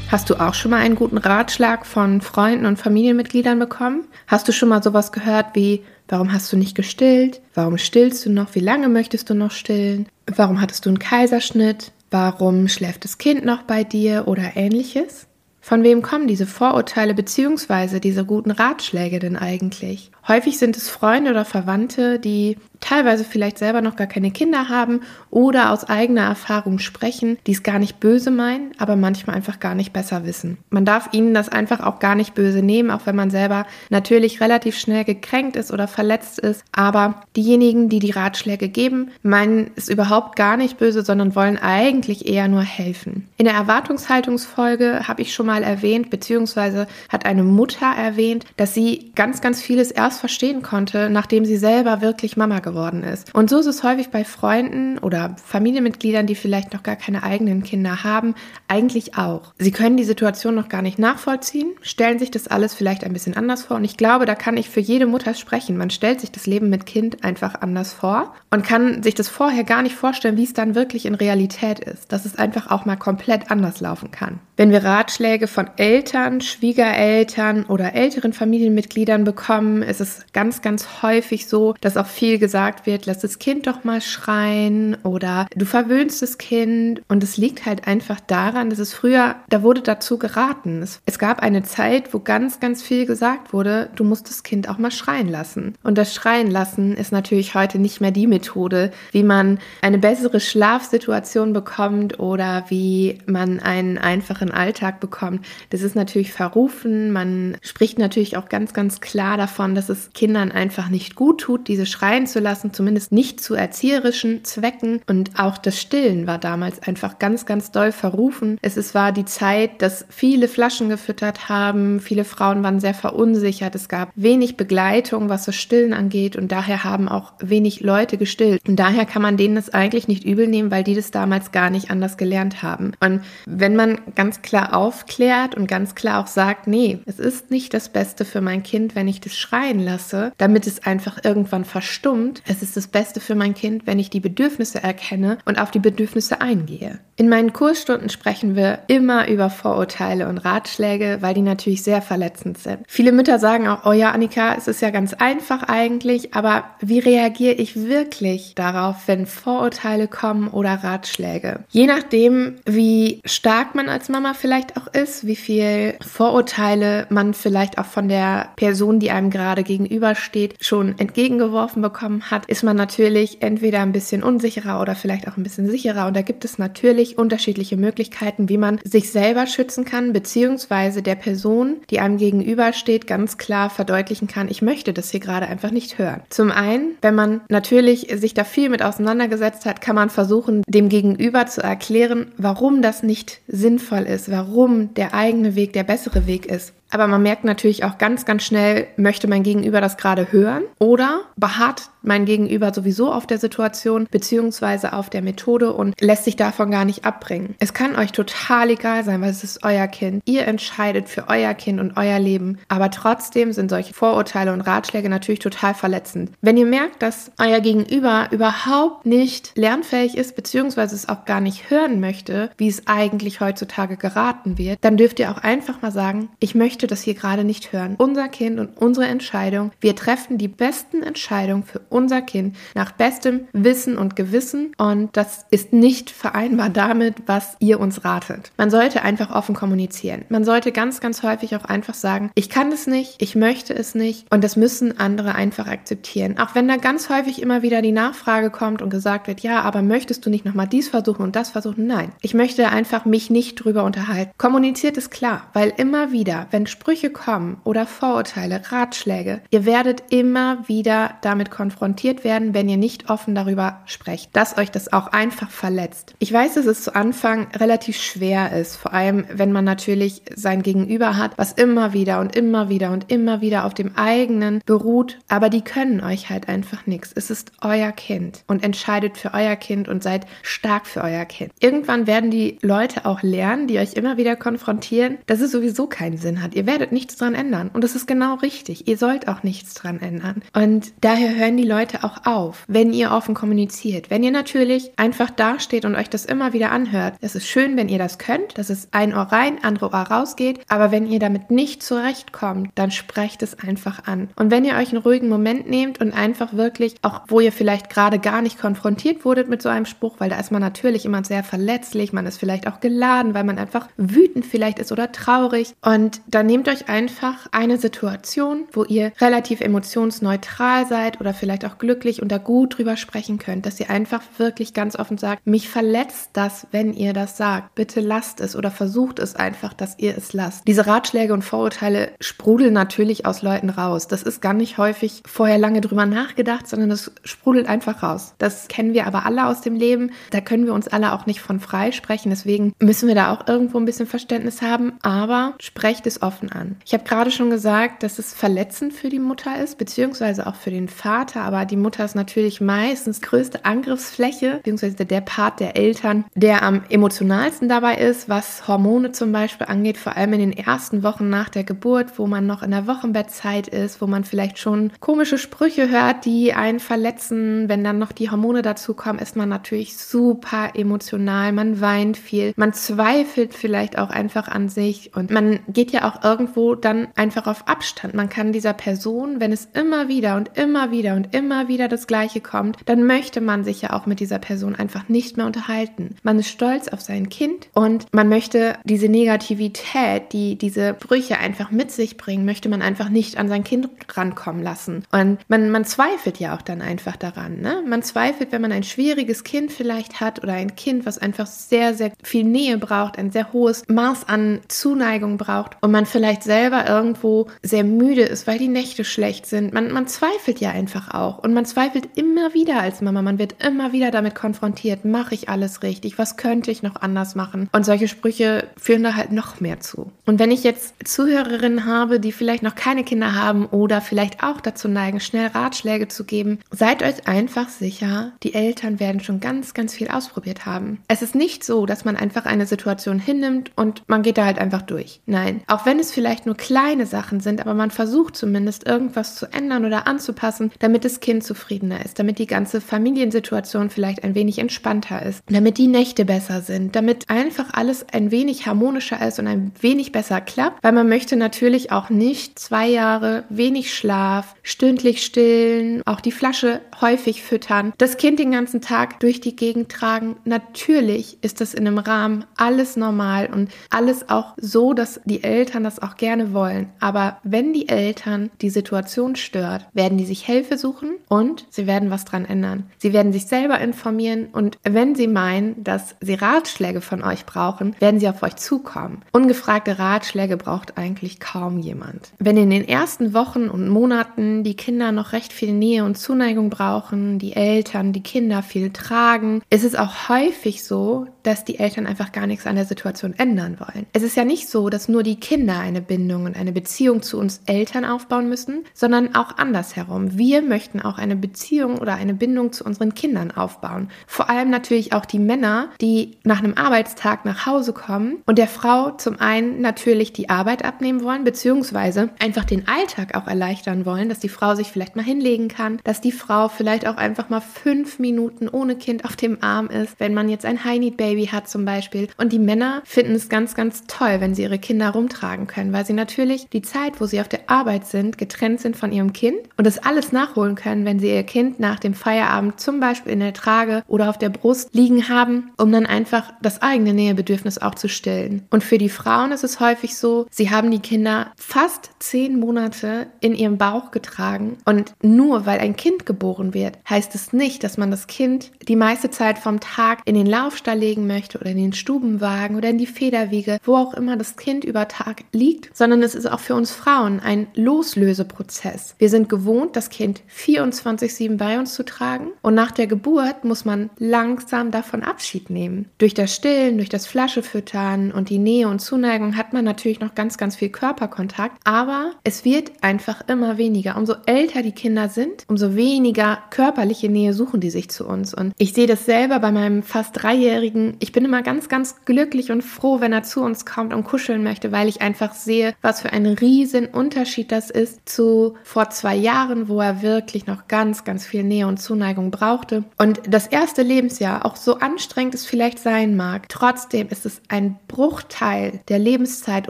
Hast 0.08 0.30
du 0.30 0.36
auch 0.36 0.54
schon 0.54 0.72
mal 0.72 0.78
einen 0.78 0.96
guten 0.96 1.18
Ratschlag 1.18 1.86
von 1.86 2.22
Freunden 2.22 2.66
und 2.66 2.78
Familienmitgliedern 2.78 3.60
bekommen? 3.60 4.08
Hast 4.28 4.48
du 4.48 4.54
schon 4.54 4.70
mal 4.70 4.82
sowas 4.82 5.12
gehört 5.12 5.48
wie, 5.56 5.84
warum 6.08 6.34
hast 6.34 6.52
du 6.52 6.58
nicht 6.58 6.76
gestillt? 6.76 7.42
Warum 7.54 7.78
stillst 7.78 8.26
du 8.26 8.32
noch? 8.32 8.56
Wie 8.56 8.60
lange 8.60 8.90
möchtest 8.90 9.30
du 9.30 9.34
noch 9.34 9.52
stillen? 9.52 10.08
Warum 10.28 10.62
hattest 10.62 10.86
du 10.86 10.90
einen 10.90 11.00
Kaiserschnitt? 11.00 11.92
Warum 12.12 12.68
schläft 12.68 13.04
das 13.04 13.18
Kind 13.18 13.44
noch 13.46 13.64
bei 13.64 13.84
dir 13.84 14.28
oder 14.28 14.56
ähnliches? 14.56 15.28
Von 15.66 15.82
wem 15.82 16.02
kommen 16.02 16.28
diese 16.28 16.46
Vorurteile 16.46 17.14
bzw. 17.14 18.02
diese 18.02 18.26
guten 18.26 18.52
Ratschläge 18.52 19.20
denn 19.20 19.38
eigentlich? 19.38 20.12
Häufig 20.28 20.60
sind 20.60 20.76
es 20.76 20.90
Freunde 20.90 21.32
oder 21.32 21.46
Verwandte, 21.46 22.20
die 22.20 22.58
teilweise 22.84 23.24
vielleicht 23.24 23.58
selber 23.58 23.82
noch 23.82 23.96
gar 23.96 24.08
keine 24.08 24.30
Kinder 24.30 24.68
haben 24.68 25.02
oder 25.30 25.72
aus 25.72 25.86
eigener 25.86 26.24
Erfahrung 26.24 26.80
sprechen, 26.80 27.38
die 27.48 27.54
es 27.54 27.64
gar 27.64 27.80
nicht 27.80 28.00
böse 28.02 28.30
meinen, 28.30 28.72
aber 28.78 28.98
manchmal 28.98 29.38
einfach 29.38 29.62
gar 29.62 29.74
nicht 29.74 29.94
besser 29.94 30.26
wissen. 30.26 30.58
Man 30.70 30.84
darf 30.84 31.10
ihnen 31.14 31.34
das 31.34 31.48
einfach 31.48 31.80
auch 31.80 32.00
gar 32.00 32.16
nicht 32.16 32.34
böse 32.36 32.62
nehmen, 32.62 32.92
auch 32.92 33.06
wenn 33.06 33.16
man 33.16 33.30
selber 33.30 33.66
natürlich 33.90 34.42
relativ 34.42 34.78
schnell 34.78 35.06
gekränkt 35.06 35.56
ist 35.56 35.72
oder 35.72 35.88
verletzt 35.88 36.40
ist. 36.40 36.66
Aber 36.74 37.22
diejenigen, 37.38 37.88
die 37.88 38.00
die 38.00 38.12
Ratschläge 38.12 38.68
geben, 38.68 39.12
meinen 39.22 39.72
es 39.78 39.88
überhaupt 39.88 40.36
gar 40.36 40.58
nicht 40.58 40.78
böse, 40.78 41.04
sondern 41.04 41.36
wollen 41.36 41.58
eigentlich 41.58 42.28
eher 42.28 42.50
nur 42.50 42.64
helfen. 42.64 43.30
In 43.38 43.46
der 43.46 43.54
Erwartungshaltungsfolge 43.54 45.08
habe 45.08 45.22
ich 45.22 45.34
schon 45.34 45.46
mal 45.46 45.64
erwähnt, 45.64 46.10
beziehungsweise 46.10 46.88
hat 47.08 47.26
eine 47.26 47.44
Mutter 47.44 47.86
erwähnt, 47.86 48.46
dass 48.58 48.74
sie 48.74 49.12
ganz, 49.16 49.40
ganz 49.40 49.62
vieles 49.62 49.90
erst 49.90 50.20
verstehen 50.20 50.62
konnte, 50.62 51.10
nachdem 51.10 51.46
sie 51.46 51.58
selber 51.58 52.02
wirklich 52.02 52.36
Mama 52.36 52.60
geworden 52.60 52.73
geworden 52.74 53.04
ist. 53.04 53.34
Und 53.36 53.50
so 53.50 53.60
ist 53.60 53.68
es 53.68 53.84
häufig 53.84 54.10
bei 54.10 54.24
Freunden 54.24 54.98
oder 54.98 55.36
Familienmitgliedern, 55.46 56.26
die 56.26 56.36
vielleicht 56.36 56.74
noch 56.74 56.84
gar 56.84 56.96
keine 56.96 57.24
eigenen 57.24 57.64
Kinder 57.64 58.04
haben, 58.04 58.34
eigentlich 58.68 59.18
auch. 59.18 59.54
Sie 59.60 59.72
können 59.72 59.96
die 59.96 60.04
Situation 60.04 60.56
noch 60.56 60.70
gar 60.70 60.82
nicht 60.82 60.98
nachvollziehen, 60.98 61.74
stellen 61.82 62.20
sich 62.20 62.32
das 62.32 62.48
alles 62.48 62.74
vielleicht 62.74 63.04
ein 63.04 63.14
bisschen 63.14 63.38
anders 63.38 63.66
vor. 63.66 63.78
Und 63.78 63.84
ich 63.84 63.98
glaube, 63.98 64.26
da 64.26 64.36
kann 64.36 64.58
ich 64.58 64.70
für 64.70 64.80
jede 64.80 65.06
Mutter 65.06 65.34
sprechen. 65.34 65.78
Man 65.78 65.92
stellt 65.92 66.22
sich 66.22 66.32
das 66.32 66.48
Leben 66.48 66.70
mit 66.70 66.86
Kind 66.86 67.24
einfach 67.24 67.62
anders 67.62 67.94
vor 67.94 68.34
und 68.50 68.66
kann 68.66 69.04
sich 69.04 69.14
das 69.14 69.30
vorher 69.30 69.64
gar 69.64 69.84
nicht 69.84 69.96
vorstellen, 69.96 70.38
wie 70.38 70.44
es 70.44 70.54
dann 70.54 70.76
wirklich 70.76 71.06
in 71.06 71.16
Realität 71.16 71.80
ist. 71.80 72.12
Dass 72.12 72.26
es 72.26 72.38
einfach 72.38 72.72
auch 72.72 72.86
mal 72.86 72.98
komplett 72.98 73.52
anders 73.52 73.80
laufen 73.82 74.12
kann. 74.12 74.40
Wenn 74.56 74.70
wir 74.70 74.84
Ratschläge 74.84 75.48
von 75.48 75.68
Eltern, 75.78 76.40
Schwiegereltern 76.40 77.64
oder 77.64 77.96
älteren 77.96 78.34
Familienmitgliedern 78.34 79.24
bekommen, 79.24 79.82
ist 79.82 80.00
es 80.00 80.20
ganz, 80.32 80.62
ganz 80.62 81.02
häufig 81.02 81.48
so, 81.48 81.74
dass 81.82 81.98
auch 81.98 82.06
viel 82.06 82.38
gesagt 82.38 82.86
wird, 82.86 83.08
lass 83.08 83.18
das 83.18 83.40
Kind 83.40 83.66
doch 83.66 83.84
mal 83.84 84.00
schreien 84.00 84.96
oder 85.04 85.48
du 85.56 85.66
verwöhnst 85.66 86.22
das 86.22 86.38
Kind. 86.38 87.02
Und 87.08 87.24
es 87.24 87.38
liegt 87.38 87.66
halt 87.66 87.88
einfach 87.88 88.20
daran, 88.20 88.70
dass 88.70 88.78
es 88.78 88.94
früher, 88.94 89.38
da 89.50 89.64
wurde 89.64 89.82
dazu 89.82 90.20
geraten. 90.20 90.84
Es, 90.84 91.02
es 91.08 91.18
gab 91.18 91.42
eine 91.42 91.64
Zeit, 91.64 92.14
wo 92.14 92.20
ganz, 92.20 92.60
ganz 92.60 92.84
viel 92.84 93.08
gesagt 93.08 93.54
wurde, 93.54 93.90
du 93.96 94.04
musst 94.04 94.30
das 94.30 94.44
Kind 94.44 94.70
auch 94.70 94.78
mal 94.78 94.92
schreien 94.92 95.30
lassen. 95.30 95.74
Und 95.82 95.98
das 95.98 96.14
Schreien 96.14 96.52
lassen 96.52 96.96
ist 96.96 97.12
natürlich 97.12 97.56
heute 97.56 97.80
nicht 97.80 98.02
mehr 98.02 98.12
die 98.12 98.28
Methode, 98.28 98.92
wie 99.12 99.24
man 99.24 99.58
eine 99.82 99.98
bessere 99.98 100.40
Schlafsituation 100.40 101.54
bekommt 101.54 102.20
oder 102.20 102.66
wie 102.70 103.18
man 103.26 103.60
einen 103.60 103.98
einfachen 103.98 104.43
Alltag 104.52 105.00
bekommt. 105.00 105.46
Das 105.70 105.82
ist 105.82 105.96
natürlich 105.96 106.32
verrufen. 106.32 107.12
Man 107.12 107.58
spricht 107.62 108.00
natürlich 108.00 108.38
auch 108.38 108.50
ganz, 108.50 108.74
ganz 108.74 109.02
klar 109.02 109.38
davon, 109.38 109.76
dass 109.76 109.90
es 109.90 110.12
Kindern 110.14 110.52
einfach 110.52 110.90
nicht 110.90 111.16
gut 111.16 111.42
tut, 111.42 111.68
diese 111.68 111.86
schreien 111.86 112.28
zu 112.28 112.40
lassen 112.40 112.54
lassen, 112.54 112.74
zumindest 112.74 113.12
nicht 113.12 113.42
zu 113.42 113.56
erzieherischen 113.56 114.44
Zwecken. 114.44 115.02
Und 115.08 115.32
auch 115.40 115.58
das 115.58 115.82
Stillen 115.82 116.28
war 116.28 116.38
damals 116.38 116.82
einfach 116.84 117.18
ganz, 117.18 117.46
ganz 117.46 117.72
doll 117.72 117.92
verrufen. 117.92 118.58
Es 118.62 118.78
ist, 118.78 118.94
war 118.94 119.12
die 119.12 119.26
Zeit, 119.26 119.82
dass 119.82 120.06
viele 120.10 120.48
Flaschen 120.48 120.90
gefüttert 120.90 121.50
haben, 121.50 122.00
viele 122.00 122.26
Frauen 122.26 122.62
waren 122.62 122.80
sehr 122.80 122.94
verunsichert, 122.94 123.74
es 123.74 123.90
gab 123.90 124.12
wenig 124.16 124.56
Begleitung, 124.56 125.30
was 125.30 125.46
das 125.46 125.56
Stillen 125.56 125.94
angeht 125.94 126.36
und 126.36 126.52
daher 126.52 126.84
haben 126.84 127.10
auch 127.10 127.34
wenig 127.40 127.82
Leute 127.82 128.18
gestillt. 128.18 128.62
Und 128.68 128.76
daher 128.76 129.06
kann 129.06 129.22
man 129.22 129.38
denen 129.38 129.56
das 129.56 129.72
eigentlich 129.72 130.08
nicht 130.08 130.24
übel 130.24 130.48
nehmen, 130.48 130.70
weil 130.70 130.84
die 130.84 130.96
das 130.96 131.10
damals 131.10 131.52
gar 131.52 131.70
nicht 131.70 131.90
anders 131.90 132.18
gelernt 132.18 132.62
haben. 132.62 132.92
Und 133.00 133.22
wenn 133.46 133.76
man 133.76 134.00
ganz 134.16 134.33
klar 134.42 134.76
aufklärt 134.76 135.56
und 135.56 135.68
ganz 135.68 135.96
klar 135.96 136.24
auch 136.24 136.28
sagt, 136.28 136.68
nee, 136.68 137.00
es 137.06 137.20
ist 137.20 137.52
nicht 137.52 137.74
das 137.74 137.90
Beste 137.90 138.26
für 138.26 138.42
mein 138.42 138.64
Kind, 138.64 138.96
wenn 138.96 139.08
ich 139.08 139.22
das 139.22 139.36
schreien 139.36 139.80
lasse, 139.80 140.32
damit 140.38 140.68
es 140.68 140.84
einfach 140.84 141.24
irgendwann 141.24 141.66
verstummt, 141.66 142.42
es 142.48 142.62
ist 142.64 142.76
das 142.76 142.88
Beste 142.88 143.20
für 143.20 143.36
mein 143.36 143.54
Kind, 143.54 143.86
wenn 143.86 144.00
ich 144.00 144.10
die 144.10 144.20
Bedürfnisse 144.20 144.82
erkenne 144.82 145.38
und 145.46 145.60
auf 145.60 145.72
die 145.72 145.80
Bedürfnisse 145.80 146.42
eingehe. 146.42 147.00
In 147.16 147.30
meinen 147.30 147.54
Kursstunden 147.54 148.10
sprechen 148.10 148.56
wir 148.56 148.80
immer 148.88 149.28
über 149.28 149.52
Vorurteile 149.52 150.28
und 150.28 150.40
Ratschläge, 150.40 151.20
weil 151.22 151.36
die 151.36 151.44
natürlich 151.44 151.84
sehr 151.84 152.02
verletzend 152.02 152.58
sind. 152.58 152.80
Viele 152.88 153.12
Mütter 153.12 153.38
sagen 153.38 153.68
auch, 153.68 153.86
oh 153.86 153.92
ja, 153.92 154.12
Annika, 154.12 154.56
es 154.56 154.68
ist 154.68 154.82
ja 154.82 154.90
ganz 154.90 155.14
einfach 155.14 155.62
eigentlich, 155.62 156.34
aber 156.34 156.64
wie 156.80 156.98
reagiere 156.98 157.54
ich 157.54 157.76
wirklich 157.88 158.56
darauf, 158.56 159.08
wenn 159.08 159.28
Vorurteile 159.28 160.08
kommen 160.08 160.48
oder 160.48 160.84
Ratschläge? 160.84 161.60
Je 161.70 161.86
nachdem, 161.86 162.56
wie 162.66 163.22
stark 163.26 163.76
man 163.76 163.90
als 163.90 164.10
Mama 164.10 164.23
vielleicht 164.34 164.78
auch 164.78 164.88
ist, 164.88 165.26
wie 165.26 165.36
viel 165.36 165.96
Vorurteile 166.02 167.08
man 167.10 167.34
vielleicht 167.34 167.78
auch 167.78 167.86
von 167.86 168.08
der 168.10 168.50
Person, 168.56 169.00
die 169.00 169.12
einem 169.12 169.30
gerade 169.30 169.64
gegenübersteht, 169.64 170.56
schon 170.60 170.98
entgegengeworfen 171.00 171.82
bekommen 171.82 172.24
hat, 172.30 172.34
hat, 172.34 172.46
ist 172.48 172.64
man 172.64 172.76
natürlich 172.76 173.42
entweder 173.42 173.82
ein 173.82 173.92
bisschen 173.92 174.24
unsicherer 174.24 174.82
oder 174.82 174.96
vielleicht 174.96 175.28
auch 175.28 175.38
ein 175.38 175.44
bisschen 175.44 175.70
sicherer. 175.70 176.08
Und 176.08 176.16
da 176.16 176.22
gibt 176.22 176.44
es 176.44 176.58
natürlich 176.58 177.18
unterschiedliche 177.18 177.78
Möglichkeiten, 177.78 178.50
wie 178.50 178.58
man 178.58 178.80
sich 178.84 179.12
selber 179.12 179.48
schützen 179.48 179.86
kann, 179.86 180.14
beziehungsweise 180.14 181.02
der 181.02 181.16
Person, 181.16 181.78
die 181.90 182.00
einem 182.00 182.18
gegenübersteht, 182.18 183.08
ganz 183.08 183.38
klar 183.38 183.70
verdeutlichen 183.70 184.28
kann, 184.28 184.50
ich 184.50 184.62
möchte 184.62 184.94
das 184.94 185.12
hier 185.12 185.20
gerade 185.20 185.48
einfach 185.48 185.72
nicht 185.72 185.98
hören. 185.98 186.22
Zum 186.30 186.52
einen, 186.52 186.98
wenn 187.02 187.16
man 187.16 187.42
natürlich 187.50 188.08
sich 188.16 188.34
da 188.34 188.44
viel 188.44 188.70
mit 188.70 188.84
auseinandergesetzt 188.84 189.66
hat, 189.66 189.82
kann 189.82 189.96
man 189.96 190.10
versuchen, 190.10 190.64
dem 190.68 190.90
Gegenüber 190.90 191.46
zu 191.46 191.62
erklären, 191.62 192.32
warum 192.38 192.82
das 192.82 193.04
nicht 193.04 193.42
sinnvoll 193.48 194.04
ist, 194.04 194.13
warum 194.30 194.94
der 194.94 195.14
eigene 195.14 195.56
Weg 195.56 195.74
der 195.74 195.84
bessere 195.84 196.28
Weg 196.28 196.46
ist. 196.46 196.74
Aber 196.94 197.08
man 197.08 197.24
merkt 197.24 197.44
natürlich 197.44 197.84
auch 197.84 197.98
ganz, 197.98 198.26
ganz 198.26 198.44
schnell, 198.44 198.88
möchte 198.96 199.28
mein 199.28 199.44
Gegenüber 199.44 199.82
das 199.82 199.98
gerade 199.98 200.32
hören 200.32 200.64
oder 200.80 201.22
beharrt 201.36 201.90
mein 202.04 202.26
Gegenüber 202.26 202.74
sowieso 202.74 203.12
auf 203.12 203.26
der 203.26 203.40
Situation 203.40 204.08
beziehungsweise 204.12 204.94
auf 204.94 205.10
der 205.10 205.22
Methode 205.22 205.74
und 205.74 206.00
lässt 206.00 206.26
sich 206.26 206.36
davon 206.36 206.70
gar 206.70 206.86
nicht 206.86 207.06
abbringen. 207.06 207.56
Es 207.60 207.74
kann 207.74 207.96
euch 207.96 208.12
total 208.12 208.70
egal 208.70 209.04
sein, 209.04 209.22
weil 209.22 209.30
es 209.30 209.44
ist 209.44 209.64
euer 209.64 209.88
Kind. 209.88 210.22
Ihr 210.26 210.46
entscheidet 210.46 211.10
für 211.10 211.30
euer 211.30 211.54
Kind 211.54 211.80
und 211.80 211.98
euer 211.98 212.20
Leben. 212.20 212.60
Aber 212.68 212.92
trotzdem 212.92 213.54
sind 213.54 213.70
solche 213.70 213.94
Vorurteile 213.94 214.54
und 214.54 214.62
Ratschläge 214.62 215.10
natürlich 215.10 215.40
total 215.40 215.74
verletzend. 215.74 216.32
Wenn 216.42 216.58
ihr 216.58 216.66
merkt, 216.66 217.02
dass 217.02 217.32
euer 217.40 217.62
Gegenüber 217.62 218.28
überhaupt 218.32 219.06
nicht 219.06 219.54
lernfähig 219.56 220.18
ist 220.18 220.36
beziehungsweise 220.36 220.96
es 220.96 221.10
auch 221.10 221.26
gar 221.26 221.40
nicht 221.40 221.70
hören 221.70 222.00
möchte, 222.00 222.52
wie 222.58 222.68
es 222.68 222.88
eigentlich 222.88 223.40
heutzutage 223.40 223.98
geraten 223.98 224.58
wird, 224.58 224.80
dann 224.82 224.98
dürft 224.98 225.20
ihr 225.20 225.32
auch 225.32 225.38
einfach 225.38 225.82
mal 225.82 225.92
sagen, 225.92 226.30
ich 226.40 226.56
möchte 226.56 226.83
möchte 226.84 226.96
das 226.96 227.04
hier 227.04 227.14
gerade 227.14 227.46
nicht 227.46 227.72
hören. 227.72 227.96
Unser 227.98 228.28
Kind 228.28 228.60
und 228.60 228.78
unsere 228.78 229.06
Entscheidung. 229.08 229.72
Wir 229.80 229.96
treffen 229.96 230.38
die 230.38 230.50
besten 230.50 231.02
Entscheidungen 231.02 231.64
für 231.64 231.80
unser 231.90 232.22
Kind 232.22 232.58
nach 232.76 232.92
bestem 232.92 233.48
Wissen 233.54 233.98
und 233.98 234.18
Gewissen 234.18 234.74
und 234.78 235.16
das 235.16 235.46
ist 235.50 235.72
nicht 235.72 236.10
vereinbar 236.10 236.70
damit, 236.70 237.16
was 237.26 237.56
ihr 237.60 237.80
uns 237.80 238.04
ratet. 238.04 238.52
Man 238.58 238.70
sollte 238.70 239.02
einfach 239.02 239.32
offen 239.34 239.56
kommunizieren. 239.56 240.26
Man 240.28 240.44
sollte 240.44 240.74
ganz, 240.74 241.00
ganz 241.00 241.24
häufig 241.24 241.56
auch 241.56 241.64
einfach 241.64 241.94
sagen, 241.94 242.32
ich 242.36 242.50
kann 242.50 242.70
es 242.74 242.86
nicht, 242.86 243.22
ich 243.22 243.36
möchte 243.36 243.74
es 243.74 243.96
nicht 243.96 244.26
und 244.30 244.44
das 244.44 244.58
müssen 244.58 245.00
andere 245.00 245.36
einfach 245.36 245.68
akzeptieren. 245.68 246.38
Auch 246.38 246.54
wenn 246.54 246.68
da 246.68 246.76
ganz 246.76 247.10
häufig 247.10 247.42
immer 247.42 247.62
wieder 247.62 247.82
die 247.82 247.94
Nachfrage 247.94 248.50
kommt 248.50 248.82
und 248.82 248.90
gesagt 248.90 249.28
wird, 249.28 249.40
ja, 249.40 249.62
aber 249.62 249.82
möchtest 249.84 250.26
du 250.26 250.30
nicht 250.30 250.44
nochmal 250.44 250.68
dies 250.68 250.90
versuchen 250.90 251.24
und 251.24 251.38
das 251.38 251.52
versuchen? 251.52 251.88
Nein, 251.88 252.12
ich 252.22 252.34
möchte 252.34 252.68
einfach 252.68 253.06
mich 253.06 253.30
nicht 253.30 253.64
drüber 253.64 253.86
unterhalten. 253.86 254.34
Kommuniziert 254.38 254.98
es 254.98 255.10
klar, 255.10 255.48
weil 255.54 255.72
immer 255.78 256.12
wieder, 256.12 256.48
wenn 256.52 256.68
Sprüche 256.74 257.12
kommen 257.12 257.62
oder 257.64 257.86
Vorurteile, 257.86 258.60
Ratschläge, 258.72 259.42
ihr 259.52 259.66
werdet 259.66 260.06
immer 260.10 260.68
wieder 260.68 261.12
damit 261.22 261.52
konfrontiert 261.52 262.24
werden, 262.24 262.56
wenn 262.56 262.68
ihr 262.68 262.78
nicht 262.78 263.12
offen 263.12 263.36
darüber 263.36 263.82
sprecht, 263.86 264.36
dass 264.36 264.58
euch 264.58 264.72
das 264.72 264.92
auch 264.92 265.06
einfach 265.08 265.52
verletzt. 265.52 266.16
Ich 266.18 266.34
weiß, 266.34 266.56
dass 266.56 266.66
es 266.66 266.84
zu 266.84 266.96
Anfang 266.96 267.48
relativ 267.56 268.02
schwer 268.02 268.52
ist, 268.60 268.76
vor 268.76 268.92
allem 268.92 269.26
wenn 269.32 269.52
man 269.52 269.66
natürlich 269.66 270.24
sein 270.36 270.64
Gegenüber 270.64 271.16
hat, 271.16 271.38
was 271.38 271.54
immer 271.54 271.94
wieder 271.94 272.20
und 272.20 272.36
immer 272.36 272.70
wieder 272.70 272.92
und 272.92 273.12
immer 273.12 273.42
wieder 273.42 273.66
auf 273.66 273.76
dem 273.76 273.96
eigenen 273.96 274.60
beruht, 274.66 275.20
aber 275.28 275.50
die 275.50 275.62
können 275.62 276.02
euch 276.02 276.32
halt 276.32 276.50
einfach 276.50 276.88
nichts. 276.88 277.12
Es 277.14 277.30
ist 277.30 277.52
euer 277.62 277.92
Kind 277.92 278.44
und 278.48 278.64
entscheidet 278.64 279.18
für 279.18 279.36
euer 279.36 279.56
Kind 279.58 279.88
und 279.88 280.02
seid 280.02 280.26
stark 280.42 280.88
für 280.88 281.04
euer 281.04 281.26
Kind. 281.26 281.52
Irgendwann 281.60 282.08
werden 282.08 282.32
die 282.32 282.58
Leute 282.64 283.06
auch 283.06 283.22
lernen, 283.22 283.68
die 283.68 283.78
euch 283.78 283.94
immer 283.94 284.18
wieder 284.18 284.36
konfrontieren, 284.36 285.20
dass 285.28 285.40
es 285.40 285.52
sowieso 285.52 285.86
keinen 285.86 286.18
Sinn 286.18 286.42
hat. 286.42 286.56
Ihr 286.56 286.63
werdet 286.66 286.92
nichts 286.92 287.16
dran 287.16 287.36
ändern 287.36 287.70
und 287.74 287.84
das 287.84 287.96
ist 287.96 288.08
genau 288.08 288.36
richtig. 288.36 288.88
Ihr 288.88 288.98
sollt 288.98 289.28
auch 289.28 289.44
nichts 289.44 289.74
dran 289.74 290.00
ändern. 290.02 290.42
Und 290.54 290.94
daher 291.02 291.36
hören 291.36 291.58
die 291.58 291.64
Leute 291.64 292.04
auch 292.04 292.26
auf, 292.26 292.66
wenn 292.68 292.94
ihr 292.94 293.12
offen 293.12 293.34
kommuniziert. 293.34 294.10
Wenn 294.10 294.24
ihr 294.24 294.32
natürlich 294.32 294.92
einfach 294.98 295.30
dasteht 295.30 295.86
und 295.86 295.96
euch 295.96 296.10
das 296.10 296.26
immer 296.26 296.54
wieder 296.54 296.72
anhört, 296.72 297.16
es 297.22 297.36
ist 297.36 297.48
schön, 297.48 297.78
wenn 297.78 297.90
ihr 297.90 297.98
das 297.98 298.18
könnt, 298.18 298.58
dass 298.58 298.70
es 298.70 298.88
ein 298.92 299.14
Ohr 299.14 299.24
rein, 299.32 299.64
andere 299.64 299.88
Ohr 299.88 300.02
rausgeht, 300.02 300.60
aber 300.68 300.92
wenn 300.92 301.08
ihr 301.08 301.20
damit 301.20 301.52
nicht 301.52 301.84
zurechtkommt, 301.84 302.70
dann 302.76 302.92
sprecht 302.92 303.44
es 303.44 303.60
einfach 303.60 304.06
an. 304.06 304.30
Und 304.36 304.52
wenn 304.52 304.66
ihr 304.66 304.76
euch 304.76 304.90
einen 304.90 305.02
ruhigen 305.02 305.30
Moment 305.30 305.70
nehmt 305.70 306.00
und 306.02 306.14
einfach 306.14 306.54
wirklich, 306.54 306.96
auch 307.02 307.22
wo 307.28 307.40
ihr 307.40 307.52
vielleicht 307.52 307.90
gerade 307.90 308.20
gar 308.20 308.42
nicht 308.42 308.60
konfrontiert 308.60 309.26
wurdet 309.26 309.50
mit 309.50 309.62
so 309.62 309.70
einem 309.70 309.86
Spruch, 309.86 310.16
weil 310.20 310.30
da 310.30 310.40
ist 310.40 310.52
man 310.52 310.62
natürlich 310.62 311.06
immer 311.06 311.24
sehr 311.24 311.44
verletzlich, 311.44 312.14
man 312.14 312.26
ist 312.26 312.38
vielleicht 312.38 312.68
auch 312.68 312.80
geladen, 312.80 313.34
weil 313.34 313.44
man 313.44 313.58
einfach 313.58 313.88
wütend 313.98 314.46
vielleicht 314.46 314.80
ist 314.80 314.92
oder 314.92 315.12
traurig. 315.12 315.74
Und 315.82 316.22
dann 316.28 316.43
nehmt 316.44 316.68
euch 316.68 316.90
einfach 316.90 317.48
eine 317.52 317.78
Situation, 317.78 318.66
wo 318.72 318.84
ihr 318.84 319.12
relativ 319.20 319.62
emotionsneutral 319.62 320.88
seid 320.88 321.20
oder 321.20 321.34
vielleicht 321.34 321.66
auch 321.66 321.78
glücklich 321.78 322.22
und 322.22 322.32
da 322.32 322.38
gut 322.38 322.78
drüber 322.78 322.98
sprechen 322.98 323.40
könnt, 323.40 323.66
dass 323.66 323.80
ihr 323.80 323.90
einfach 323.90 324.22
wirklich 324.38 324.74
ganz 324.74 324.98
offen 324.98 325.18
sagt, 325.18 325.46
mich 325.46 325.70
verletzt 325.70 326.32
das, 326.34 326.68
wenn 326.72 326.94
ihr 326.94 327.14
das 327.14 327.38
sagt. 327.38 327.76
Bitte 327.76 328.02
lasst 328.02 328.40
es 328.40 328.56
oder 328.56 328.72
versucht 328.72 329.20
es 329.20 329.36
einfach, 329.36 329.74
dass 329.74 329.98
ihr 329.98 330.18
es 330.18 330.34
lasst. 330.34 330.68
Diese 330.68 330.88
Ratschläge 330.88 331.34
und 331.34 331.44
Vorurteile 331.44 332.12
sprudeln 332.20 332.74
natürlich 332.74 333.26
aus 333.26 333.42
Leuten 333.42 333.70
raus. 333.70 334.08
Das 334.08 334.24
ist 334.24 334.42
gar 334.42 334.54
nicht 334.54 334.78
häufig 334.78 335.24
vorher 335.26 335.58
lange 335.58 335.82
drüber 335.82 336.06
nachgedacht, 336.06 336.68
sondern 336.68 336.90
das 336.90 337.12
sprudelt 337.24 337.68
einfach 337.68 338.04
raus. 338.04 338.34
Das 338.38 338.68
kennen 338.68 338.94
wir 338.94 339.08
aber 339.08 339.26
alle 339.26 339.48
aus 339.48 339.62
dem 339.62 339.76
Leben. 339.76 340.12
Da 340.32 340.42
können 340.42 340.66
wir 340.66 340.74
uns 340.74 340.88
alle 340.88 341.14
auch 341.14 341.26
nicht 341.26 341.42
von 341.42 341.60
frei 341.60 341.92
sprechen. 341.92 342.30
Deswegen 342.30 342.74
müssen 342.80 343.08
wir 343.08 343.16
da 343.16 343.32
auch 343.32 343.48
irgendwo 343.48 343.78
ein 343.78 343.86
bisschen 343.86 344.08
Verständnis 344.08 344.62
haben. 344.62 344.94
Aber 345.02 345.54
sprecht 345.60 346.08
es 346.08 346.22
offen 346.22 346.33
an. 346.42 346.78
Ich 346.86 346.94
habe 346.94 347.04
gerade 347.04 347.32
schon 347.32 347.50
gesagt, 347.50 348.04
dass 348.04 348.20
es 348.20 348.34
verletzend 348.34 348.94
für 348.94 349.10
die 349.10 349.20
Mutter 349.20 349.62
ist, 349.62 349.78
beziehungsweise 349.78 350.48
auch 350.48 350.56
für 350.56 350.72
den 350.72 350.88
Vater. 350.88 351.42
Aber 351.42 351.66
die 351.66 351.78
Mutter 351.78 352.04
ist 352.04 352.16
natürlich 352.16 352.62
meistens 352.62 353.22
größte 353.22 353.66
Angriffsfläche, 353.66 354.58
beziehungsweise 354.58 355.06
der 355.06 355.22
Part 355.22 355.60
der 355.60 355.78
Eltern, 355.78 356.26
der 356.36 356.64
am 356.64 356.84
emotionalsten 356.90 357.70
dabei 357.70 357.98
ist, 357.98 358.30
was 358.30 358.68
Hormone 358.68 359.12
zum 359.12 359.32
Beispiel 359.32 359.68
angeht, 359.68 359.98
vor 359.98 360.18
allem 360.18 360.34
in 360.34 360.40
den 360.40 360.54
ersten 360.54 361.04
Wochen 361.04 361.30
nach 361.30 361.50
der 361.50 361.64
Geburt, 361.64 362.18
wo 362.18 362.28
man 362.28 362.46
noch 362.46 362.64
in 362.64 362.72
der 362.72 362.88
Wochenbettzeit 362.88 363.68
ist, 363.68 364.02
wo 364.02 364.08
man 364.08 364.24
vielleicht 364.24 364.60
schon 364.60 364.92
komische 365.00 365.38
Sprüche 365.38 365.90
hört, 365.90 366.26
die 366.26 366.54
einen 366.54 366.80
verletzen. 366.80 367.70
Wenn 367.70 367.84
dann 367.84 368.00
noch 368.00 368.12
die 368.12 368.30
Hormone 368.30 368.62
dazu 368.62 368.94
kommen, 368.94 369.20
ist 369.20 369.36
man 369.36 369.50
natürlich 369.50 369.98
super 369.98 370.72
emotional, 370.74 371.52
man 371.52 371.82
weint 371.82 372.18
viel, 372.18 372.54
man 372.56 372.74
zweifelt 372.74 373.54
vielleicht 373.54 373.98
auch 373.98 374.10
einfach 374.10 374.48
an 374.48 374.70
sich 374.70 375.16
und 375.16 375.32
man 375.32 375.60
geht 375.68 375.92
ja 375.92 376.08
auch 376.10 376.23
irgendwo 376.24 376.76
dann 376.76 377.08
einfach 377.16 377.48
auf 377.48 377.68
Abstand. 377.68 378.14
Man 378.14 378.30
kann 378.30 378.52
dieser 378.52 378.74
Person, 378.74 379.40
wenn 379.40 379.52
es 379.52 379.68
immer 379.74 380.08
wieder 380.08 380.36
und 380.36 380.58
immer 380.58 380.92
wieder 380.92 381.16
und 381.16 381.36
immer 381.36 381.68
wieder 381.68 381.88
das 381.88 382.08
Gleiche 382.08 382.42
kommt, 382.42 382.78
dann 382.86 383.06
möchte 383.06 383.42
man 383.42 383.64
sich 383.64 383.82
ja 383.82 383.94
auch 383.94 384.06
mit 384.06 384.20
dieser 384.20 384.40
Person 384.40 384.76
einfach 384.76 385.10
nicht 385.10 385.38
mehr 385.38 385.46
unterhalten. 385.46 386.16
Man 386.24 386.40
ist 386.40 386.50
stolz 386.50 386.88
auf 386.88 387.02
sein 387.02 387.30
Kind 387.30 387.68
und 387.74 388.06
man 388.12 388.30
möchte 388.30 388.76
diese 388.84 389.10
Negativität, 389.10 390.34
die 390.34 390.58
diese 390.58 390.94
Brüche 390.94 391.38
einfach 391.40 391.72
mit 391.72 391.92
sich 391.92 392.18
bringen, 392.18 392.46
möchte 392.46 392.70
man 392.70 392.82
einfach 392.82 393.10
nicht 393.10 393.38
an 393.38 393.50
sein 393.50 393.64
Kind 393.64 393.90
rankommen 394.10 394.64
lassen. 394.64 395.04
Und 395.12 395.40
man, 395.48 395.70
man 395.70 395.86
zweifelt 395.86 396.40
ja 396.40 396.56
auch 396.56 396.62
dann 396.62 396.82
einfach 396.82 397.16
daran. 397.16 397.60
Ne? 397.60 397.84
Man 397.88 398.04
zweifelt, 398.04 398.52
wenn 398.52 398.62
man 398.62 398.72
ein 398.72 398.84
schwieriges 398.84 399.44
Kind 399.44 399.72
vielleicht 399.72 400.22
hat 400.22 400.44
oder 400.44 400.54
ein 400.54 400.76
Kind, 400.76 401.06
was 401.06 401.18
einfach 401.18 401.48
sehr, 401.48 401.94
sehr 401.94 402.12
viel 402.24 402.44
Nähe 402.44 402.78
braucht, 402.78 403.18
ein 403.18 403.32
sehr 403.32 403.52
hohes 403.54 403.84
Maß 403.88 404.28
an 404.28 404.62
Zuneigung 404.68 405.38
braucht 405.38 405.78
und 405.82 405.92
man 405.92 406.06
vielleicht 406.14 406.44
selber 406.44 406.88
irgendwo 406.88 407.48
sehr 407.64 407.84
müde 407.84 408.22
ist, 408.22 408.48
weil 408.48 408.60
die 408.60 408.68
Nächte 408.68 409.04
schlecht 409.04 409.48
sind. 409.48 409.74
Man, 409.74 409.92
man 409.92 410.08
zweifelt 410.08 410.60
ja 410.60 410.70
einfach 410.70 411.14
auch 411.14 411.40
und 411.40 411.54
man 411.54 411.66
zweifelt 411.66 412.08
immer 412.16 412.54
wieder 412.54 412.80
als 412.80 413.02
Mama. 413.02 413.22
Man 413.24 413.40
wird 413.40 413.64
immer 413.66 413.92
wieder 413.92 414.12
damit 414.12 414.36
konfrontiert, 414.36 415.06
mache 415.06 415.34
ich 415.34 415.50
alles 415.50 415.82
richtig? 415.82 416.20
Was 416.20 416.38
könnte 416.38 416.70
ich 416.70 416.84
noch 416.84 417.02
anders 417.02 417.34
machen? 417.34 417.68
Und 417.72 417.86
solche 417.86 418.08
Sprüche 418.08 418.68
führen 418.78 419.04
da 419.04 419.16
halt 419.16 419.32
noch 419.32 419.60
mehr 419.60 419.80
zu. 419.80 420.12
Und 420.26 420.40
wenn 420.40 420.52
ich 420.52 420.64
jetzt 420.64 420.94
Zuhörerinnen 421.04 421.86
habe, 421.86 422.20
die 422.20 422.32
vielleicht 422.32 422.62
noch 422.62 422.76
keine 422.76 423.04
Kinder 423.04 423.34
haben 423.34 423.66
oder 423.66 424.00
vielleicht 424.00 424.44
auch 424.44 424.62
dazu 424.62 424.88
neigen, 424.88 425.20
schnell 425.20 425.48
Ratschläge 425.48 426.08
zu 426.08 426.26
geben, 426.26 426.60
seid 426.70 427.02
euch 427.02 427.28
einfach 427.28 427.70
sicher, 427.70 428.34
die 428.44 428.54
Eltern 428.54 429.00
werden 429.00 429.22
schon 429.22 429.40
ganz, 429.40 429.74
ganz 429.74 429.96
viel 429.96 430.10
ausprobiert 430.10 430.68
haben. 430.68 431.00
Es 431.08 431.24
ist 431.24 431.34
nicht 431.34 431.64
so, 431.64 431.88
dass 431.88 432.06
man 432.06 432.16
einfach 432.16 432.46
eine 432.46 432.68
Situation 432.68 433.18
hinnimmt 433.18 433.72
und 433.76 434.04
man 434.08 434.22
geht 434.22 434.38
da 434.38 434.46
halt 434.46 434.60
einfach 434.60 434.84
durch. 434.84 435.20
Nein, 435.26 435.64
auch 435.66 435.88
wenn 435.88 436.00
es 436.00 436.03
vielleicht 436.12 436.46
nur 436.46 436.56
kleine 436.56 437.06
Sachen 437.06 437.40
sind, 437.40 437.62
aber 437.62 437.74
man 437.74 437.92
versucht 437.92 438.36
zumindest 438.36 438.86
irgendwas 438.86 439.36
zu 439.36 439.46
ändern 439.52 439.86
oder 439.86 440.08
anzupassen, 440.08 440.72
damit 440.80 441.06
das 441.06 441.20
Kind 441.20 441.44
zufriedener 441.44 442.04
ist, 442.04 442.20
damit 442.20 442.40
die 442.40 442.48
ganze 442.48 442.82
Familiensituation 442.82 443.90
vielleicht 443.90 444.24
ein 444.24 444.36
wenig 444.36 444.60
entspannter 444.60 445.24
ist, 445.24 445.44
damit 445.50 445.78
die 445.78 445.88
Nächte 445.88 446.26
besser 446.26 446.62
sind, 446.62 446.96
damit 446.96 447.30
einfach 447.30 447.74
alles 447.74 448.06
ein 448.12 448.32
wenig 448.32 448.66
harmonischer 448.66 449.26
ist 449.26 449.40
und 449.40 449.48
ein 449.48 449.72
wenig 449.80 450.12
besser 450.12 450.42
klappt, 450.42 450.84
weil 450.84 450.92
man 450.92 451.08
möchte 451.08 451.36
natürlich 451.36 451.92
auch 451.92 452.10
nicht 452.10 452.60
zwei 452.60 452.88
Jahre 452.88 453.44
wenig 453.50 453.94
Schlaf, 453.94 454.56
stündlich 454.64 455.24
stillen, 455.24 456.02
auch 456.06 456.22
die 456.22 456.32
Flasche 456.32 456.82
häufig 457.02 457.44
füttern, 457.44 457.94
das 457.98 458.18
Kind 458.18 458.40
den 458.40 458.52
ganzen 458.52 458.82
Tag 458.82 459.20
durch 459.20 459.42
die 459.42 459.56
Gegend 459.56 459.90
tragen. 459.90 460.36
Natürlich 460.46 461.38
ist 461.42 461.62
das 461.62 461.74
in 461.74 461.88
einem 461.88 461.98
Rahmen 461.98 462.46
alles 462.58 462.96
normal 462.96 463.50
und 463.54 463.72
alles 463.90 464.30
auch 464.30 464.54
so, 464.58 464.94
dass 464.94 465.22
die 465.26 465.44
Eltern 465.44 465.84
das 465.84 465.93
auch 466.02 466.16
gerne 466.16 466.54
wollen. 466.54 466.90
Aber 467.00 467.38
wenn 467.44 467.74
die 467.74 467.90
Eltern 467.90 468.50
die 468.62 468.70
Situation 468.70 469.36
stört, 469.36 469.86
werden 469.94 470.18
die 470.18 470.26
sich 470.26 470.46
Hilfe 470.46 470.78
suchen 470.78 471.16
und 471.28 471.66
sie 471.70 471.88
werden 471.88 472.10
was 472.10 472.26
dran 472.26 472.46
ändern. 472.46 472.86
Sie 472.98 473.14
werden 473.14 473.34
sich 473.34 473.46
selber 473.46 473.80
informieren 473.80 474.48
und 474.52 474.78
wenn 474.84 475.16
sie 475.16 475.28
meinen, 475.28 475.84
dass 475.84 476.16
sie 476.22 476.36
Ratschläge 476.36 477.02
von 477.02 477.24
euch 477.24 477.46
brauchen, 477.46 477.96
werden 478.00 478.20
sie 478.20 478.30
auf 478.30 478.44
euch 478.44 478.56
zukommen. 478.56 479.22
Ungefragte 479.32 480.00
Ratschläge 480.00 480.58
braucht 480.58 480.98
eigentlich 480.98 481.40
kaum 481.40 481.80
jemand. 481.80 482.32
Wenn 482.40 482.58
in 482.58 482.70
den 482.70 482.88
ersten 482.88 483.34
Wochen 483.34 483.70
und 483.70 483.90
Monaten 483.90 484.64
die 484.64 484.76
Kinder 484.76 485.12
noch 485.12 485.34
recht 485.34 485.54
viel 485.54 485.74
Nähe 485.74 486.04
und 486.06 486.18
Zuneigung 486.18 486.70
brauchen, 486.70 487.40
die 487.40 487.54
Eltern, 487.54 488.14
die 488.14 488.24
Kinder 488.24 488.64
viel 488.64 488.92
tragen, 488.92 489.62
ist 489.70 489.84
es 489.84 489.96
auch 489.96 490.30
häufig 490.30 490.84
so, 490.84 491.28
dass 491.44 491.66
die 491.66 491.80
Eltern 491.80 492.08
einfach 492.08 492.32
gar 492.32 492.48
nichts 492.48 492.66
an 492.66 492.76
der 492.76 492.86
Situation 492.86 493.34
ändern 493.38 493.80
wollen. 493.80 494.06
Es 494.14 494.24
ist 494.24 494.36
ja 494.36 494.46
nicht 494.46 494.70
so, 494.70 494.90
dass 494.90 495.10
nur 495.10 495.24
die 495.24 495.40
Kinder 495.40 495.83
eine 495.84 496.02
Bindung 496.02 496.46
und 496.46 496.56
eine 496.56 496.72
Beziehung 496.72 497.22
zu 497.22 497.38
uns 497.38 497.62
Eltern 497.66 498.06
aufbauen 498.06 498.50
müssen, 498.50 498.86
sondern 498.94 499.36
auch 499.36 499.58
andersherum. 499.58 500.38
Wir 500.38 500.62
möchten 500.62 501.02
auch 501.02 501.18
eine 501.18 501.36
Beziehung 501.36 502.00
oder 502.00 502.16
eine 502.16 502.34
Bindung 502.34 502.72
zu 502.72 502.86
unseren 502.86 503.14
Kindern 503.14 503.52
aufbauen. 503.52 504.10
Vor 504.26 504.50
allem 504.50 504.70
natürlich 504.70 505.14
auch 505.14 505.26
die 505.26 505.40
Männer, 505.40 505.90
die 506.00 506.38
nach 506.44 506.60
einem 506.60 506.76
Arbeitstag 506.76 507.46
nach 507.46 507.66
Hause 507.66 507.94
kommen 507.94 508.38
und 508.46 508.58
der 508.58 508.68
Frau 508.68 509.12
zum 509.12 509.40
einen 509.40 509.82
natürlich 509.82 510.32
die 510.32 510.50
Arbeit 510.50 510.86
abnehmen 510.86 511.22
wollen, 511.24 511.44
beziehungsweise 511.44 512.30
einfach 512.40 512.64
den 512.64 512.88
Alltag 512.88 513.36
auch 513.36 513.48
erleichtern 513.48 514.06
wollen, 514.06 514.30
dass 514.30 514.40
die 514.40 514.50
Frau 514.50 514.76
sich 514.76 514.88
vielleicht 514.88 515.16
mal 515.16 515.26
hinlegen 515.26 515.68
kann, 515.68 516.00
dass 516.06 516.22
die 516.22 516.32
Frau 516.32 516.70
vielleicht 516.70 517.06
auch 517.08 517.18
einfach 517.18 517.50
mal 517.50 517.62
fünf 517.62 518.20
Minuten 518.20 518.70
ohne 518.70 518.96
Kind 518.96 519.26
auf 519.26 519.36
dem 519.36 519.58
Arm 519.62 519.88
ist, 519.88 520.20
wenn 520.20 520.34
man 520.34 520.48
jetzt 520.48 520.66
ein 520.66 520.84
High-Need-Baby 520.86 521.48
hat 521.48 521.68
zum 521.68 521.84
Beispiel. 521.84 522.30
Und 522.38 522.54
die 522.54 522.60
Männer 522.60 523.02
finden 523.04 523.36
es 523.36 523.50
ganz, 523.50 523.76
ganz 523.76 524.04
toll, 524.08 524.38
wenn 524.40 524.56
sie 524.56 524.64
ihre 524.64 524.80
Kinder 524.80 525.10
rumtragen 525.10 525.68
können, 525.68 525.73
weil 525.76 526.06
sie 526.06 526.14
natürlich 526.14 526.68
die 526.70 526.82
Zeit, 526.82 527.20
wo 527.20 527.26
sie 527.26 527.42
auf 527.42 527.48
der 527.48 527.70
Arbeit 527.70 528.06
sind, 528.06 528.38
getrennt 528.38 528.82
sind 528.82 528.96
von 528.96 529.12
ihrem 529.12 529.34
Kind 529.34 529.58
und 529.78 529.86
das 529.86 529.98
alles 529.98 530.32
nachholen 530.32 530.76
können, 530.76 531.06
wenn 531.06 531.20
sie 531.20 531.30
ihr 531.30 531.44
Kind 531.44 531.80
nach 531.80 532.00
dem 532.00 532.14
Feierabend 532.14 532.80
zum 532.80 533.00
Beispiel 533.00 533.34
in 533.34 533.40
der 533.40 533.54
Trage 533.54 534.04
oder 534.08 534.30
auf 534.30 534.38
der 534.38 534.50
Brust 534.50 534.94
liegen 534.94 535.30
haben, 535.30 535.72
um 535.78 535.92
dann 535.92 536.06
einfach 536.06 536.54
das 536.62 536.82
eigene 536.82 537.14
Nähebedürfnis 537.14 537.78
auch 537.78 537.96
zu 537.96 538.08
stillen. 538.10 538.64
Und 538.70 538.84
für 538.84 538.98
die 538.98 539.10
Frauen 539.10 539.52
ist 539.52 539.64
es 539.64 539.80
häufig 539.80 540.16
so, 540.16 540.48
sie 540.50 540.70
haben 540.70 540.92
die 540.92 541.00
Kinder 541.00 541.52
fast 541.58 542.12
zehn 542.20 542.60
Monate 542.60 543.28
in 543.40 543.56
ihrem 543.56 543.78
Bauch 543.78 544.12
getragen 544.12 544.78
und 544.86 545.14
nur 545.22 545.66
weil 545.66 545.80
ein 545.80 545.96
Kind 545.96 546.26
geboren 546.26 546.74
wird, 546.74 546.98
heißt 547.10 547.36
es 547.36 547.54
nicht, 547.54 547.84
dass 547.84 547.98
man 547.98 548.12
das 548.12 548.28
Kind 548.28 548.72
die 548.88 548.96
meiste 548.96 549.30
Zeit 549.30 549.60
vom 549.60 549.80
Tag 549.80 550.20
in 550.26 550.36
den 550.36 550.46
Laufstall 550.46 550.98
legen 550.98 551.28
möchte 551.28 551.60
oder 551.60 551.70
in 551.70 551.78
den 551.78 551.94
Stubenwagen 551.94 552.76
oder 552.76 552.90
in 552.90 552.98
die 552.98 553.08
Federwiege, 553.08 553.78
wo 553.84 553.96
auch 553.96 554.14
immer 554.14 554.38
das 554.38 554.56
Kind 554.56 554.84
über 554.84 555.08
Tag 555.08 555.44
liegt, 555.54 555.96
sondern 555.96 556.24
es 556.24 556.36
ist 556.36 556.50
auch 556.50 556.60
für 556.60 556.76
uns 556.76 556.92
Frauen 556.92 557.40
ein 557.40 557.68
Loslöseprozess. 557.76 559.16
Wir 559.20 559.30
sind 559.30 559.50
gewohnt, 559.50 559.96
das 559.96 560.10
Kind 560.10 560.42
24-7 560.56 561.58
bei 561.58 561.80
uns 561.80 561.94
zu 561.94 562.04
tragen 562.04 562.48
und 562.62 562.74
nach 562.74 562.92
der 562.92 563.08
Geburt 563.08 563.64
muss 563.64 563.86
man 563.86 564.10
langsam 564.18 564.92
davon 564.92 565.24
Abschied 565.24 565.70
nehmen. 565.70 566.10
Durch 566.18 566.34
das 566.34 566.56
Stillen, 566.56 566.98
durch 566.98 567.10
das 567.10 567.28
Flaschefüttern 567.28 568.32
und 568.32 568.50
die 568.50 568.58
Nähe 568.58 568.88
und 568.88 569.00
Zuneigung 569.00 569.56
hat 569.56 569.74
man 569.74 569.86
natürlich 569.86 570.20
noch 570.20 570.36
ganz, 570.36 570.58
ganz 570.58 570.76
viel 570.76 570.90
Körperkontakt, 570.90 571.78
aber 571.84 572.32
es 572.44 572.66
wird 572.66 572.92
einfach 573.02 573.48
immer 573.48 573.78
weniger. 573.78 574.18
Umso 574.18 574.34
älter 574.46 574.82
die 574.82 574.92
Kinder 574.92 575.30
sind, 575.30 575.66
umso 575.68 575.96
weniger 575.96 576.60
körperliche 576.70 577.30
Nähe 577.30 577.54
suchen 577.54 577.84
die 577.84 577.90
sich 577.90 578.10
zu 578.10 578.26
uns. 578.26 578.54
Und 578.54 578.74
ich 578.78 578.94
sehe 578.94 579.08
das 579.08 579.26
selber 579.26 579.60
bei 579.60 579.72
meinem 579.72 580.04
fast 580.04 580.42
Dreijährigen. 580.42 581.18
Ich 581.20 581.32
bin 581.32 581.46
immer 581.46 581.62
ganz, 581.62 581.90
ganz 581.90 582.16
glücklich 582.26 582.72
und 582.72 582.82
froh, 582.82 583.20
wenn 583.20 583.34
er 583.34 583.44
zu 583.44 583.62
uns 583.62 583.86
kommt 583.86 584.14
und 584.14 584.24
kuscheln 584.24 584.64
möchte, 584.64 584.92
weil 584.92 585.10
ich 585.10 585.22
einfach 585.22 585.43
sehe, 585.52 585.94
was 586.02 586.22
für 586.22 586.32
ein 586.32 586.46
riesen 586.46 587.08
Unterschied 587.08 587.72
das 587.72 587.90
ist 587.90 588.28
zu 588.28 588.76
vor 588.84 589.10
zwei 589.10 589.36
Jahren, 589.36 589.90
wo 589.90 590.00
er 590.00 590.22
wirklich 590.22 590.66
noch 590.68 590.88
ganz, 590.88 591.24
ganz 591.24 591.46
viel 591.46 591.64
Nähe 591.64 591.88
und 591.88 592.02
Zuneigung 592.02 592.52
brauchte. 592.52 593.04
Und 593.18 593.42
das 593.48 593.68
erste 593.68 594.02
Lebensjahr, 594.02 594.66
auch 594.66 594.76
so 594.76 595.00
anstrengend 595.00 595.56
es 595.56 595.66
vielleicht 595.66 596.00
sein 596.00 596.36
mag, 596.36 596.70
trotzdem 596.70 597.28
ist 597.30 597.46
es 597.46 597.62
ein 597.68 597.98
Bruchteil 598.08 599.02
der 599.10 599.20
Lebenszeit 599.20 599.90